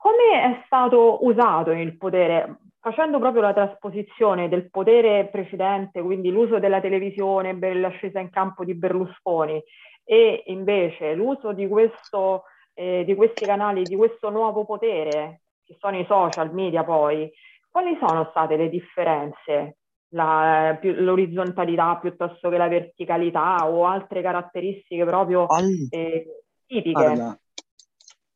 come 0.06 0.60
è 0.60 0.64
stato 0.68 1.26
usato 1.26 1.72
il 1.72 1.98
potere, 1.98 2.60
facendo 2.80 3.18
proprio 3.18 3.42
la 3.42 3.54
trasposizione 3.54 4.48
del 4.50 4.70
potere 4.70 5.30
precedente, 5.32 6.04
quindi 6.04 6.30
l'uso 6.30 6.60
della 6.60 6.80
televisione 6.80 7.58
per 7.58 7.76
l'ascesa 7.76 8.20
in 8.20 8.30
campo 8.30 8.64
di 8.64 8.76
Berlusconi, 8.76 9.60
e 10.04 10.44
invece 10.46 11.16
l'uso 11.16 11.54
di, 11.54 11.68
questo, 11.68 12.44
eh, 12.76 13.04
di 13.04 13.16
questi 13.16 13.46
canali, 13.46 13.82
di 13.82 13.96
questo 13.96 14.30
nuovo 14.30 14.64
potere, 14.64 15.42
che 15.66 15.76
sono 15.80 15.98
i 15.98 16.06
social 16.08 16.54
media 16.54 16.84
poi, 16.84 17.28
quali 17.72 17.98
sono 18.00 18.28
state 18.30 18.58
le 18.58 18.70
differenze? 18.70 19.78
La, 20.10 20.78
più, 20.80 20.94
l'orizzontalità 20.94 21.98
piuttosto 21.98 22.50
che 22.50 22.58
la 22.58 22.68
verticalità 22.68 23.68
o 23.68 23.88
altre 23.88 24.22
caratteristiche 24.22 25.04
proprio 25.04 25.48
eh, 25.90 26.44
tipiche? 26.68 27.04
Allora, 27.04 27.40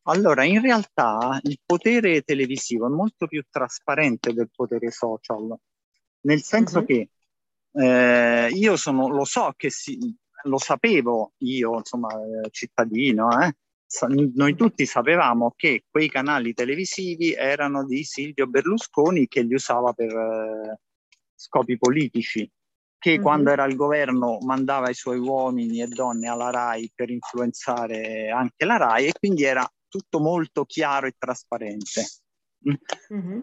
allora, 0.03 0.43
in 0.43 0.61
realtà 0.61 1.39
il 1.43 1.59
potere 1.65 2.21
televisivo 2.21 2.87
è 2.87 2.89
molto 2.89 3.27
più 3.27 3.43
trasparente 3.49 4.33
del 4.33 4.49
potere 4.53 4.91
social, 4.91 5.55
nel 6.21 6.41
senso 6.41 6.79
uh-huh. 6.79 6.85
che 6.85 7.09
eh, 7.73 8.49
io 8.51 8.75
sono, 8.75 9.07
lo 9.09 9.25
so 9.25 9.53
che 9.55 9.69
si, 9.69 9.97
lo 10.43 10.57
sapevo 10.57 11.33
io, 11.39 11.77
insomma, 11.77 12.09
eh, 12.13 12.49
cittadino, 12.49 13.41
eh, 13.41 13.55
noi 14.35 14.55
tutti 14.55 14.85
sapevamo 14.85 15.53
che 15.55 15.85
quei 15.89 16.09
canali 16.09 16.53
televisivi 16.53 17.33
erano 17.33 17.85
di 17.85 18.03
Silvio 18.03 18.45
Berlusconi 18.47 19.27
che 19.27 19.41
li 19.41 19.55
usava 19.55 19.93
per 19.93 20.11
eh, 20.11 20.79
scopi 21.33 21.77
politici, 21.77 22.49
che 22.97 23.13
mm-hmm. 23.13 23.21
quando 23.21 23.49
era 23.51 23.63
al 23.63 23.75
governo 23.75 24.37
mandava 24.41 24.89
i 24.89 24.93
suoi 24.93 25.17
uomini 25.17 25.81
e 25.81 25.87
donne 25.87 26.27
alla 26.27 26.51
RAI 26.51 26.91
per 26.93 27.09
influenzare 27.09 28.29
anche 28.29 28.65
la 28.65 28.77
RAI 28.77 29.07
e 29.07 29.11
quindi 29.17 29.43
era 29.43 29.67
tutto 29.89 30.19
molto 30.19 30.65
chiaro 30.65 31.07
e 31.07 31.15
trasparente. 31.17 32.05
Mm-hmm. 33.13 33.39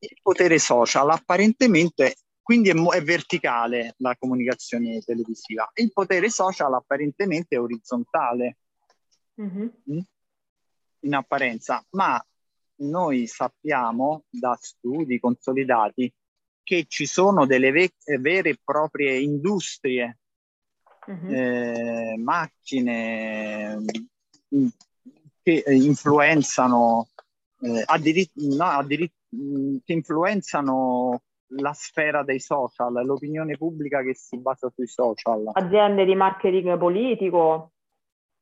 Il 0.00 0.18
potere 0.22 0.58
social 0.58 1.10
apparentemente, 1.10 2.16
quindi 2.40 2.70
è, 2.70 2.74
è, 2.74 3.02
verticale 3.02 3.94
la 3.98 4.16
comunicazione 4.16 5.00
televisiva, 5.00 5.70
il 5.74 5.92
potere 5.92 6.30
social 6.30 6.72
apparentemente 6.72 7.56
è 7.56 7.60
orizzontale 7.60 8.58
mm-hmm. 9.40 9.98
in 11.00 11.14
apparenza, 11.14 11.84
ma 11.90 12.22
noi 12.80 13.26
sappiamo 13.26 14.24
da 14.30 14.56
studi 14.60 15.18
consolidati 15.18 16.12
che 16.62 16.84
ci 16.86 17.06
sono 17.06 17.46
delle 17.46 17.70
ve- 17.70 17.94
vere 18.20 18.50
e 18.50 18.60
proprie 18.62 19.18
industrie, 19.18 20.18
mm-hmm. 21.10 21.34
eh, 21.34 22.16
macchine, 22.18 23.82
che 25.48 25.62
eh, 25.64 25.74
influenzano, 25.74 27.08
eh, 27.60 27.82
addirit- 27.86 28.32
no, 28.34 28.64
addirit- 28.64 29.14
mm, 29.34 29.76
che 29.82 29.94
influenzano 29.94 31.22
la 31.52 31.72
sfera 31.72 32.22
dei 32.22 32.38
social, 32.38 32.92
l'opinione 33.06 33.56
pubblica 33.56 34.02
che 34.02 34.14
si 34.14 34.36
basa 34.38 34.70
sui 34.74 34.86
social. 34.86 35.48
Aziende 35.54 36.04
di 36.04 36.14
marketing 36.14 36.76
politico. 36.76 37.72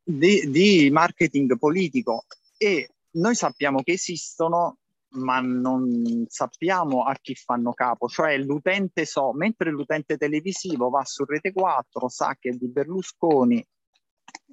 Di, 0.03 0.51
di 0.51 0.89
marketing 0.91 1.57
politico 1.57 2.25
e 2.57 2.89
noi 3.13 3.37
sappiamo 3.37 3.83
che 3.83 3.93
esistono, 3.93 4.79
ma 5.11 5.39
non 5.39 6.25
sappiamo 6.27 7.05
a 7.05 7.15
chi 7.21 7.37
fanno 7.37 7.73
capo, 7.73 8.09
cioè 8.09 8.37
l'utente 8.39 9.05
so, 9.05 9.33
mentre 9.33 9.71
l'utente 9.71 10.17
televisivo 10.17 10.91
va 10.91 11.05
su 11.05 11.25
Rete 11.25 11.53
4, 11.53 12.09
sa 12.09 12.37
che 12.39 12.51
è 12.51 12.53
di 12.53 12.69
Berlusconi 12.69 13.65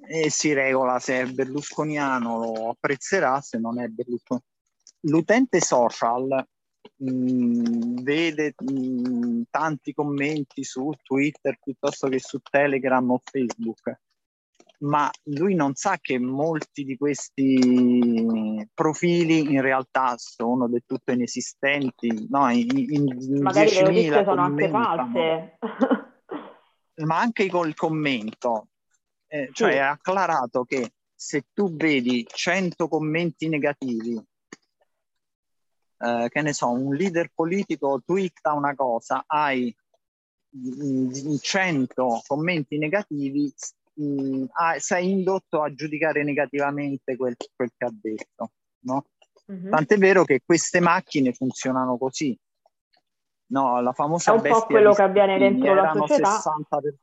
e 0.06 0.30
si 0.30 0.52
regola 0.52 0.98
se 0.98 1.20
è 1.20 1.26
berlusconiano 1.26 2.38
lo 2.38 2.70
apprezzerà, 2.70 3.40
se 3.40 3.58
non 3.58 3.80
è 3.80 3.88
berlusconiano. 3.88 4.48
L'utente 5.00 5.60
social 5.60 6.46
mh, 6.96 7.10
mm, 7.10 7.96
vede 8.02 8.54
mh, 8.56 9.08
mm, 9.08 9.42
tanti 9.50 9.92
commenti 9.92 10.64
su 10.64 10.90
Twitter 11.02 11.58
piuttosto 11.62 12.08
che 12.08 12.18
su 12.18 12.38
Telegram 12.40 13.10
o 13.10 13.20
Facebook 13.22 13.98
ma 14.84 15.10
lui 15.24 15.54
non 15.54 15.74
sa 15.74 15.98
che 16.00 16.18
molti 16.18 16.84
di 16.84 16.96
questi 16.96 18.68
profili 18.74 19.52
in 19.52 19.60
realtà 19.60 20.14
sono 20.16 20.68
del 20.68 20.82
tutto 20.86 21.12
inesistenti, 21.12 22.26
no? 22.28 22.50
In, 22.50 22.68
in 22.76 23.40
Magari 23.40 23.72
le 23.72 23.82
notizie 23.82 24.24
sono 24.24 24.42
anche 24.42 24.68
false. 24.68 25.58
ma 27.04 27.18
anche 27.18 27.48
col 27.48 27.74
commento, 27.74 28.68
eh, 29.34 29.50
cioè 29.52 29.72
sì. 29.72 29.76
è 29.78 29.80
acclarato 29.80 30.62
che 30.64 30.92
se 31.12 31.46
tu 31.52 31.74
vedi 31.74 32.24
100 32.24 32.86
commenti 32.86 33.48
negativi, 33.48 34.14
eh, 35.98 36.28
che 36.28 36.40
ne 36.40 36.52
so, 36.52 36.70
un 36.70 36.94
leader 36.94 37.32
politico 37.34 38.00
twitta 38.04 38.52
una 38.52 38.76
cosa, 38.76 39.24
hai 39.26 39.74
100 41.40 42.22
commenti 42.28 42.78
negativi, 42.78 43.52
mh, 43.94 44.44
ah, 44.52 44.78
sei 44.78 45.10
indotto 45.10 45.62
a 45.62 45.74
giudicare 45.74 46.22
negativamente 46.22 47.16
quel, 47.16 47.34
quel 47.56 47.72
che 47.76 47.84
ha 47.84 47.92
detto. 47.92 48.52
No? 48.84 49.06
Mm-hmm. 49.50 49.70
Tant'è 49.70 49.98
vero 49.98 50.24
che 50.24 50.42
queste 50.44 50.78
macchine 50.78 51.32
funzionano 51.32 51.98
così. 51.98 52.38
No, 53.46 53.80
la 53.80 53.92
famosa 53.92 54.32
È 54.32 54.36
un 54.36 54.42
po' 54.42 54.66
quello 54.66 54.92
che 54.92 55.02
avviene 55.02 55.38
dentro 55.38 55.74
la 55.74 55.92
società. 55.92 56.40
Per... 56.68 56.94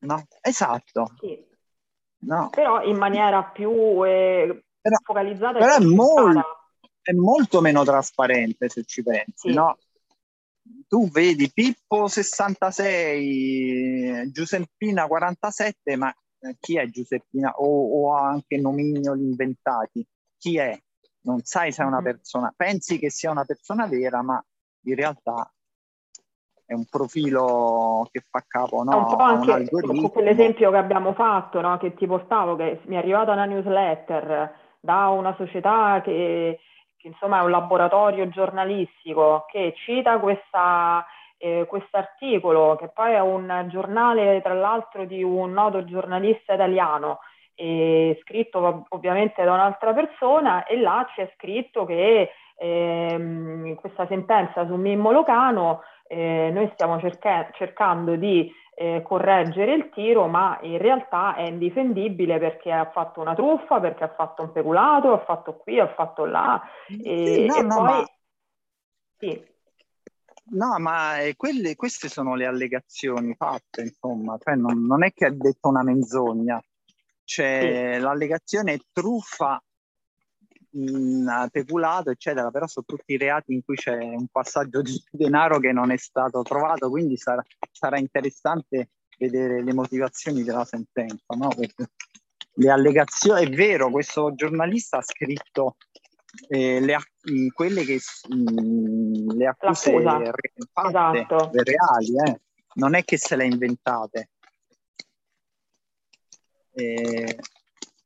No? 0.00 0.26
Esatto. 0.40 1.12
Sì. 1.20 1.48
No. 2.20 2.50
Però 2.50 2.82
in 2.82 2.96
maniera 2.96 3.44
più 3.44 4.04
eh, 4.04 4.64
però, 4.80 4.96
focalizzata. 5.02 5.58
Però 5.58 5.76
è, 5.76 5.80
mol- 5.80 6.42
è, 7.02 7.12
molto 7.12 7.60
meno 7.60 7.84
trasparente 7.84 8.68
se 8.68 8.84
ci 8.84 9.02
pensi, 9.02 9.48
sì. 9.48 9.54
no? 9.54 9.76
tu 10.86 11.08
vedi 11.08 11.50
Pippo 11.52 12.06
66, 12.08 14.30
Giuseppina 14.32 15.06
47, 15.06 15.96
ma 15.96 16.12
eh, 16.40 16.56
chi 16.58 16.78
è 16.78 16.86
Giuseppina? 16.86 17.52
O, 17.58 18.08
o 18.08 18.14
anche 18.14 18.58
nomignoli 18.58 19.22
inventati? 19.22 20.04
Chi 20.36 20.58
è? 20.58 20.76
Non 21.22 21.42
sai 21.44 21.70
se 21.70 21.82
è 21.82 21.86
una 21.86 22.02
persona, 22.02 22.52
pensi 22.56 22.98
che 22.98 23.10
sia 23.10 23.30
una 23.30 23.44
persona 23.44 23.86
vera, 23.86 24.22
ma 24.22 24.42
in 24.86 24.94
realtà 24.94 25.52
è 26.70 26.74
un 26.74 26.84
profilo 26.88 28.08
che 28.12 28.22
fa 28.30 28.44
capo 28.46 28.84
no? 28.84 28.96
un 28.96 29.04
po' 29.04 29.16
anche 29.16 29.68
un 29.72 30.08
quell'esempio 30.08 30.70
che 30.70 30.76
abbiamo 30.76 31.14
fatto, 31.14 31.60
no? 31.60 31.76
che 31.78 31.94
ti 31.94 32.06
portavo, 32.06 32.54
che 32.54 32.80
mi 32.84 32.94
è 32.94 32.98
arrivata 32.98 33.32
una 33.32 33.44
newsletter 33.44 34.54
da 34.78 35.08
una 35.08 35.34
società 35.36 36.00
che 36.04 36.60
che 37.00 37.08
insomma 37.08 37.40
è 37.40 37.42
un 37.42 37.50
laboratorio 37.50 38.28
giornalistico 38.28 39.46
che 39.50 39.72
cita 39.74 40.18
questa, 40.18 41.04
eh, 41.38 41.66
articolo, 41.92 42.76
che 42.76 42.88
poi 42.88 43.12
è 43.12 43.20
un 43.20 43.66
giornale 43.70 44.42
tra 44.42 44.52
l'altro 44.52 45.06
di 45.06 45.22
un 45.22 45.50
noto 45.50 45.82
giornalista 45.86 46.52
italiano, 46.52 47.20
eh, 47.54 48.18
scritto 48.22 48.84
ovviamente 48.90 49.42
da 49.42 49.54
un'altra 49.54 49.94
persona, 49.94 50.64
e 50.64 50.78
là 50.78 51.08
c'è 51.14 51.32
scritto 51.36 51.86
che 51.86 52.32
ehm, 52.58 53.74
questa 53.76 54.06
sentenza 54.06 54.66
su 54.66 54.74
Mimmo 54.74 55.10
Locano 55.10 55.80
eh, 56.12 56.50
noi 56.52 56.68
stiamo 56.72 56.98
cerca- 56.98 57.50
cercando 57.52 58.16
di 58.16 58.52
eh, 58.74 59.00
correggere 59.04 59.74
il 59.74 59.90
tiro, 59.90 60.26
ma 60.26 60.58
in 60.62 60.78
realtà 60.78 61.36
è 61.36 61.42
indifendibile 61.42 62.40
perché 62.40 62.72
ha 62.72 62.90
fatto 62.90 63.20
una 63.20 63.34
truffa, 63.36 63.78
perché 63.78 64.02
ha 64.02 64.12
fatto 64.12 64.42
un 64.42 64.50
peculato, 64.50 65.12
ha 65.12 65.24
fatto 65.24 65.54
qui, 65.54 65.78
ha 65.78 65.94
fatto 65.94 66.24
là. 66.24 66.60
E, 66.88 67.26
sì, 67.26 67.46
no, 67.46 67.54
e 67.54 67.62
no, 67.62 67.74
poi... 67.76 67.84
ma... 67.84 68.04
Sì. 69.18 69.48
No, 70.52 70.78
ma 70.80 71.20
eh, 71.20 71.36
quelle, 71.36 71.76
queste 71.76 72.08
sono 72.08 72.34
le 72.34 72.46
allegazioni 72.46 73.32
fatte, 73.36 73.82
insomma, 73.82 74.36
cioè, 74.42 74.56
non, 74.56 74.84
non, 74.84 75.04
è 75.04 75.12
che 75.12 75.26
ha 75.26 75.32
detto 75.32 75.68
una 75.68 75.84
menzogna, 75.84 76.60
c'è 77.22 77.92
sì. 77.94 78.00
l'allegazione 78.00 78.72
è 78.72 78.78
truffa 78.90 79.62
mh, 80.70 81.48
peculato, 81.50 82.10
eccetera, 82.10 82.50
però 82.50 82.66
sono 82.66 82.86
tutti 82.86 83.16
reati 83.16 83.52
in 83.52 83.62
cui 83.64 83.76
c'è 83.76 83.96
un 83.96 84.26
passaggio 84.28 84.82
di 84.82 84.92
denaro 85.10 85.58
che 85.58 85.72
non 85.72 85.90
è 85.90 85.96
stato 85.96 86.42
trovato, 86.42 86.88
quindi 86.90 87.16
sarà, 87.16 87.42
sarà 87.70 87.98
interessante 87.98 88.90
vedere 89.18 89.62
le 89.62 89.74
motivazioni 89.74 90.42
della 90.42 90.64
sentenza, 90.64 91.34
no? 91.36 91.50
Le 92.54 92.70
allegazioni, 92.70 93.46
è 93.46 93.50
vero, 93.50 93.90
questo 93.90 94.34
giornalista 94.34 94.98
ha 94.98 95.02
scritto 95.02 95.76
eh, 96.48 96.80
le, 96.80 96.96
quelle 97.52 97.84
che 97.84 97.98
mh, 98.28 99.36
le 99.36 99.46
accuse 99.46 99.90
re, 99.90 100.52
fatte, 100.72 101.18
esatto. 101.20 101.50
reali, 101.52 102.30
eh? 102.30 102.40
non 102.74 102.94
è 102.94 103.04
che 103.04 103.18
se 103.18 103.36
le 103.36 103.44
ha 103.44 103.46
inventate. 103.46 104.30
Eh, 106.72 107.38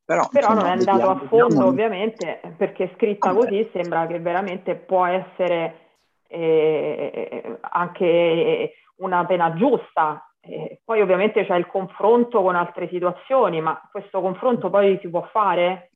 però, 0.05 0.29
Però 0.31 0.51
insomma, 0.51 0.69
non 0.69 0.71
è 0.71 0.79
andato 0.79 0.97
vediamo, 0.99 1.11
a 1.11 1.29
fondo 1.29 1.45
vediamo... 1.47 1.67
ovviamente 1.69 2.41
perché 2.57 2.93
scritta 2.95 3.31
ah, 3.31 3.35
così 3.35 3.69
sembra 3.73 4.07
che 4.07 4.21
veramente 4.21 4.75
può 4.75 5.07
essere 5.07 5.85
eh, 6.29 7.59
anche 7.61 8.75
una 8.97 9.25
pena 9.25 9.55
giusta. 9.55 10.29
Eh, 10.41 10.81
poi 10.85 11.01
ovviamente 11.01 11.47
c'è 11.47 11.57
il 11.57 11.67
confronto 11.67 12.43
con 12.43 12.55
altre 12.55 12.89
situazioni, 12.89 13.63
ma 13.63 13.81
questo 13.91 14.21
confronto 14.21 14.69
poi 14.69 14.99
si 15.01 15.09
può 15.09 15.23
fare? 15.33 15.93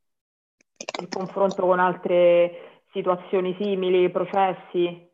Il 1.00 1.08
confronto 1.10 1.66
con 1.66 1.78
altre 1.78 2.82
situazioni 2.92 3.54
simili, 3.60 4.10
processi? 4.10 5.06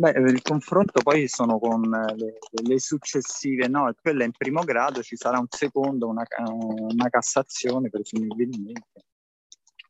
Beh, 0.00 0.12
il 0.12 0.40
confronto 0.40 1.02
poi 1.02 1.28
sono 1.28 1.58
con 1.58 1.82
le, 1.82 2.38
le 2.62 2.78
successive, 2.78 3.68
no? 3.68 3.94
Quella 4.00 4.24
in 4.24 4.32
primo 4.32 4.62
grado, 4.62 5.02
ci 5.02 5.14
sarà 5.14 5.38
un 5.38 5.48
secondo, 5.50 6.08
una, 6.08 6.24
una 6.38 7.10
Cassazione 7.10 7.90
presumibilmente. 7.90 9.04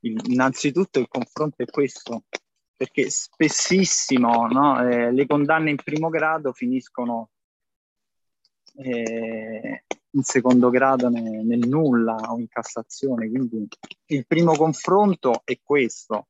Il, 0.00 0.20
innanzitutto 0.32 0.98
il 0.98 1.06
confronto 1.06 1.62
è 1.62 1.66
questo, 1.66 2.24
perché 2.74 3.08
spessissimo 3.08 4.48
no? 4.48 4.82
eh, 4.84 5.12
le 5.12 5.26
condanne 5.26 5.70
in 5.70 5.76
primo 5.76 6.08
grado 6.08 6.52
finiscono 6.52 7.30
eh, 8.78 9.84
in 10.10 10.22
secondo 10.24 10.70
grado 10.70 11.08
nel, 11.08 11.46
nel 11.46 11.68
nulla 11.68 12.16
o 12.32 12.36
in 12.36 12.48
Cassazione, 12.48 13.30
quindi 13.30 13.64
il 14.06 14.26
primo 14.26 14.56
confronto 14.56 15.42
è 15.44 15.56
questo. 15.62 16.26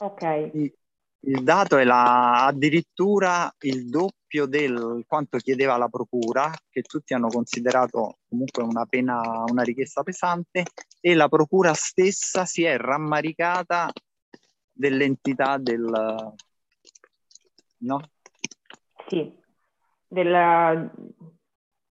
Ok. 0.00 0.80
Il 1.24 1.44
dato 1.44 1.76
è 1.76 1.84
la, 1.84 2.46
addirittura 2.46 3.52
il 3.60 3.88
doppio 3.88 4.46
del 4.46 5.04
quanto 5.06 5.38
chiedeva 5.38 5.76
la 5.76 5.88
procura, 5.88 6.50
che 6.68 6.82
tutti 6.82 7.14
hanno 7.14 7.28
considerato 7.28 8.18
comunque 8.28 8.64
una 8.64 8.86
pena, 8.86 9.44
una 9.46 9.62
richiesta 9.62 10.02
pesante, 10.02 10.64
e 11.00 11.14
la 11.14 11.28
procura 11.28 11.74
stessa 11.74 12.44
si 12.44 12.64
è 12.64 12.76
rammaricata 12.76 13.92
dell'entità 14.72 15.58
del... 15.58 16.34
no? 17.78 18.00
Sì, 19.06 19.32
del, 20.08 20.90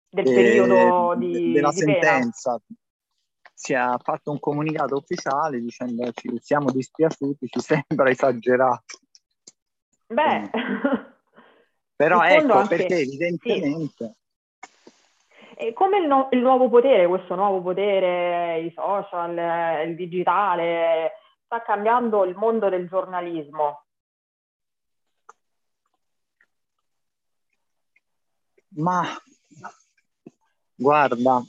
del 0.10 0.28
eh, 0.28 0.34
periodo 0.34 1.16
di, 1.18 1.54
della 1.54 1.70
di 1.70 1.78
sentenza. 1.78 2.60
Pena. 2.60 2.80
Si 3.54 3.74
è 3.74 3.80
fatto 4.02 4.32
un 4.32 4.40
comunicato 4.40 4.96
ufficiale 4.96 5.60
dicendo 5.60 6.12
ci 6.14 6.38
siamo 6.42 6.72
dispiaciuti, 6.72 7.48
ci 7.48 7.60
sembra 7.86 8.10
esagerato. 8.10 9.00
Beh, 10.12 10.50
però 11.96 12.22
ecco 12.22 12.54
anche, 12.54 12.76
perché 12.76 12.98
evidentemente... 12.98 14.16
Sì. 15.58 15.74
come 15.74 16.00
il, 16.00 16.08
no, 16.08 16.28
il, 16.32 16.40
nuovo 16.40 16.70
potere, 16.70 17.08
questo 17.08 17.36
nuovo 17.36 17.62
potere, 17.62 18.60
i 18.60 18.72
social, 18.76 19.88
il 19.88 19.96
digitale, 19.96 21.14
sta 21.46 21.62
cambiando 21.62 22.26
il 22.26 22.36
mondo 22.36 22.68
del 22.68 22.90
giornalismo? 22.90 23.86
Ma 28.74 29.04
guarda, 30.76 31.42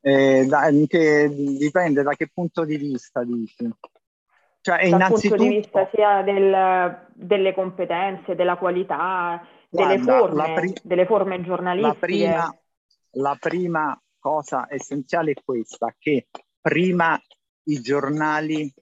eh, 0.00 0.44
da, 0.46 0.68
che, 0.86 1.28
dipende 1.30 2.02
da 2.02 2.14
che 2.14 2.28
punto 2.32 2.64
di 2.64 2.76
vista 2.76 3.24
dici. 3.24 3.66
Cioè, 4.64 4.88
dal 4.88 5.08
punto 5.08 5.36
di 5.36 5.48
vista 5.48 5.86
sia 5.92 6.22
del, 6.22 7.10
delle 7.12 7.52
competenze, 7.52 8.34
della 8.34 8.56
qualità, 8.56 9.46
delle, 9.68 9.98
guarda, 9.98 10.18
forme, 10.18 10.54
pri- 10.54 10.74
delle 10.82 11.04
forme 11.04 11.42
giornalistiche. 11.42 11.92
La 11.92 12.06
prima, 12.06 12.58
la 13.10 13.36
prima 13.38 14.02
cosa 14.18 14.66
essenziale 14.70 15.32
è 15.32 15.34
questa, 15.44 15.94
che 15.98 16.28
prima 16.62 17.20
i 17.64 17.80
giornali 17.82 18.72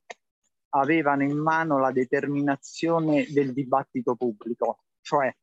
avevano 0.68 1.24
in 1.24 1.36
mano 1.36 1.80
la 1.80 1.90
determinazione 1.90 3.26
del 3.28 3.52
dibattito 3.52 4.14
pubblico, 4.14 4.84
cioè 5.00 5.34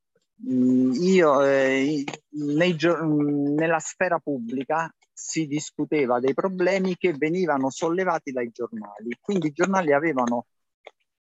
io 0.42 1.44
eh, 1.44 2.04
nei, 2.30 2.76
nella 2.78 3.80
sfera 3.80 4.20
pubblica 4.20 4.94
si 5.12 5.48
discuteva 5.48 6.20
dei 6.20 6.34
problemi 6.34 6.96
che 6.96 7.14
venivano 7.14 7.70
sollevati 7.70 8.32
dai 8.32 8.50
giornali, 8.54 9.18
quindi 9.20 9.48
i 9.48 9.52
giornali 9.52 9.92
avevano 9.92 10.46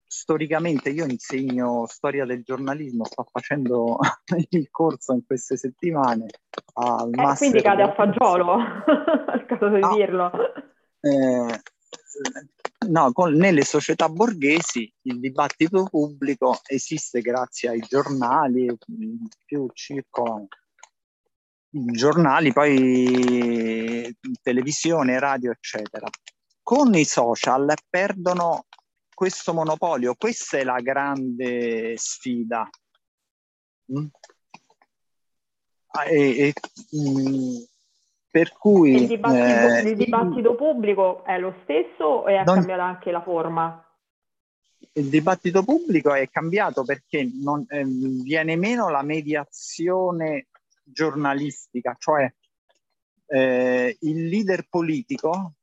storicamente, 0.07 0.89
io 0.89 1.05
insegno 1.05 1.85
storia 1.87 2.25
del 2.25 2.43
giornalismo, 2.43 3.05
sto 3.05 3.25
facendo 3.29 3.97
il 4.51 4.69
corso 4.69 5.13
in 5.13 5.25
queste 5.25 5.57
settimane. 5.57 6.27
Al 6.75 7.11
eh, 7.11 7.35
quindi 7.37 7.61
cade 7.61 7.83
a 7.83 7.93
fagiolo, 7.93 8.53
al 9.27 9.45
caso 9.45 9.69
di 9.69 9.79
no, 9.79 9.95
dirlo. 9.95 10.31
Eh, 10.99 11.61
no, 12.87 13.11
con, 13.11 13.33
nelle 13.33 13.63
società 13.63 14.09
borghesi 14.09 14.91
il 15.03 15.19
dibattito 15.19 15.85
pubblico 15.85 16.59
esiste 16.65 17.21
grazie 17.21 17.69
ai 17.69 17.79
giornali, 17.79 18.75
più 19.45 19.67
circolano 19.73 20.47
giornali, 21.69 22.53
poi 22.53 24.15
televisione, 24.41 25.19
radio, 25.19 25.51
eccetera. 25.51 26.07
Con 26.61 26.93
i 26.95 27.05
social 27.05 27.73
perdono 27.89 28.65
questo 29.13 29.53
monopolio, 29.53 30.15
questa 30.15 30.57
è 30.57 30.63
la 30.63 30.79
grande 30.79 31.95
sfida. 31.97 32.67
Mm? 33.91 34.05
E, 36.09 36.37
e, 36.37 36.53
mm, 36.95 37.55
per 38.37 38.53
cui 38.55 38.93
il 38.93 39.07
dibattito, 39.07 39.43
eh, 39.43 39.89
il 39.89 39.97
dibattito, 39.97 40.53
pubblico 40.53 41.23
è 41.23 41.39
lo 41.39 41.55
stesso 41.63 42.03
o 42.03 42.27
è 42.27 42.43
non, 42.43 42.57
cambiata 42.57 42.83
anche 42.83 43.09
la 43.09 43.23
forma? 43.23 43.83
Il 44.93 45.09
dibattito 45.09 45.63
pubblico 45.63 46.13
è 46.13 46.29
cambiato 46.29 46.83
perché 46.83 47.27
non, 47.33 47.65
eh, 47.67 47.83
viene 47.83 48.55
meno 48.55 48.89
la 48.89 49.01
mediazione 49.01 50.49
giornalistica, 50.83 51.95
cioè 51.97 52.31
eh, 53.25 53.97
il 54.01 54.27
leader 54.27 54.67
politico 54.69 55.53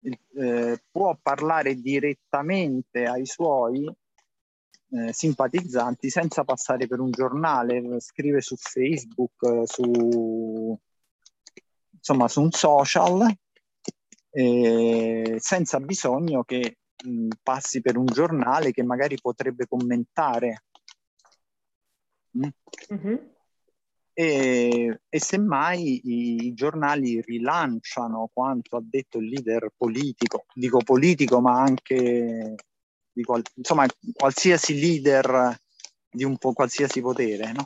eh, 0.00 0.80
può 0.88 1.18
parlare 1.20 1.74
direttamente 1.80 3.06
ai 3.06 3.26
suoi 3.26 3.92
eh, 4.92 5.12
simpatizzanti 5.12 6.08
senza 6.10 6.44
passare 6.44 6.86
per 6.86 7.00
un 7.00 7.10
giornale, 7.10 7.98
scrive 7.98 8.40
su 8.40 8.54
Facebook, 8.54 9.64
su, 9.64 10.78
insomma, 12.00 12.28
su 12.28 12.42
un 12.42 12.50
social, 12.50 13.32
eh, 14.30 15.36
senza 15.38 15.80
bisogno 15.80 16.42
che 16.44 16.78
mh, 17.04 17.28
passi 17.42 17.80
per 17.80 17.96
un 17.96 18.06
giornale 18.06 18.72
che 18.72 18.82
magari 18.82 19.16
potrebbe 19.20 19.66
commentare. 19.66 20.64
Mm-hmm 22.36 23.30
e, 24.20 25.00
e 25.08 25.20
semmai 25.20 26.00
i, 26.04 26.46
i, 26.46 26.52
giornali 26.52 27.22
rilanciano 27.22 28.28
quanto 28.30 28.76
ha 28.76 28.82
detto 28.82 29.18
il 29.18 29.28
leader 29.28 29.72
politico, 29.74 30.44
dico 30.52 30.78
politico 30.78 31.40
ma 31.40 31.60
anche 31.60 32.54
di 33.12 33.22
qual, 33.22 33.42
insomma 33.54 33.86
qualsiasi 34.12 34.78
leader 34.78 35.56
di 36.10 36.24
un 36.24 36.36
po' 36.36 36.52
qualsiasi 36.52 37.00
potere, 37.00 37.52
no? 37.52 37.64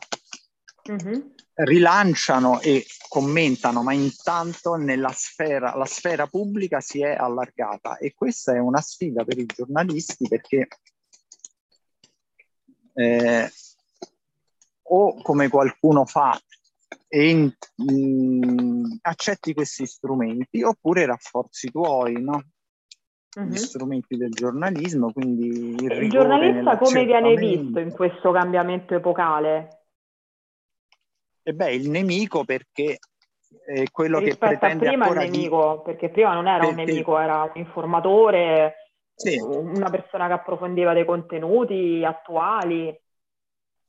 Mm-hmm. 0.90 1.20
rilanciano 1.54 2.60
e 2.60 2.84
commentano, 3.08 3.82
ma 3.82 3.94
intanto 3.94 4.74
nella 4.74 5.12
sfera, 5.12 5.74
la 5.76 5.86
sfera 5.86 6.26
pubblica 6.26 6.80
si 6.80 7.00
è 7.00 7.14
allargata 7.14 7.96
e 7.96 8.12
questa 8.12 8.54
è 8.54 8.58
una 8.58 8.82
sfida 8.82 9.24
per 9.24 9.38
i 9.38 9.46
giornalisti 9.46 10.28
perché 10.28 10.68
eh, 12.92 13.50
o 14.82 15.22
come 15.22 15.48
qualcuno 15.48 16.04
fa 16.04 16.38
e 17.08 17.34
mh, 17.34 17.92
mm, 17.92 18.84
accetti 19.02 19.54
questi 19.54 19.86
strumenti 19.86 20.62
oppure 20.62 21.06
rafforzi 21.06 21.66
i 21.66 21.70
tuoi, 21.70 22.20
no? 22.20 22.42
Uh-huh. 23.36 23.44
Gli 23.44 23.56
strumenti 23.56 24.16
del 24.16 24.30
giornalismo, 24.30 25.12
quindi 25.12 25.46
il, 25.46 25.90
il 25.90 26.10
giornalista 26.10 26.76
come 26.76 27.04
viene 27.04 27.34
visto 27.36 27.80
in 27.80 27.90
questo 27.90 28.30
cambiamento 28.32 28.94
epocale? 28.94 29.83
E 31.46 31.52
beh, 31.52 31.74
il 31.74 31.90
nemico 31.90 32.44
perché 32.44 32.98
è 33.66 33.84
quello 33.92 34.18
che 34.20 34.36
pretende 34.36 34.88
prima 34.88 35.08
il 35.08 35.30
nemico, 35.30 35.76
di... 35.76 35.92
perché 35.92 36.08
prima 36.08 36.32
non 36.32 36.48
era 36.48 36.64
perché... 36.64 36.80
un 36.80 36.86
nemico, 36.86 37.18
era 37.18 37.42
un 37.42 37.52
informatore, 37.54 38.74
sì. 39.14 39.38
una 39.38 39.90
persona 39.90 40.26
che 40.26 40.32
approfondiva 40.32 40.92
dei 40.92 41.04
contenuti 41.04 42.02
attuali 42.04 42.98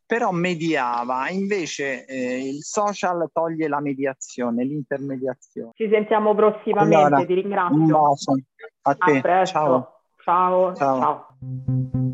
però 0.07 0.29
mediava, 0.29 1.29
invece 1.29 2.05
eh, 2.05 2.47
il 2.47 2.61
social 2.61 3.27
toglie 3.33 3.67
la 3.67 3.79
mediazione, 3.79 4.63
l'intermediazione. 4.63 5.71
Ci 5.73 5.89
sentiamo 5.89 6.35
prossimamente, 6.35 6.95
allora, 6.95 7.25
ti 7.25 7.33
ringrazio. 7.33 7.75
Un 7.75 7.87
bacio. 7.87 8.33
A 8.83 8.95
te. 8.95 9.17
A 9.17 9.21
presto. 9.21 9.57
Ciao. 9.57 10.01
Ciao. 10.23 10.75
Ciao. 10.75 10.99
Ciao. 10.99 12.04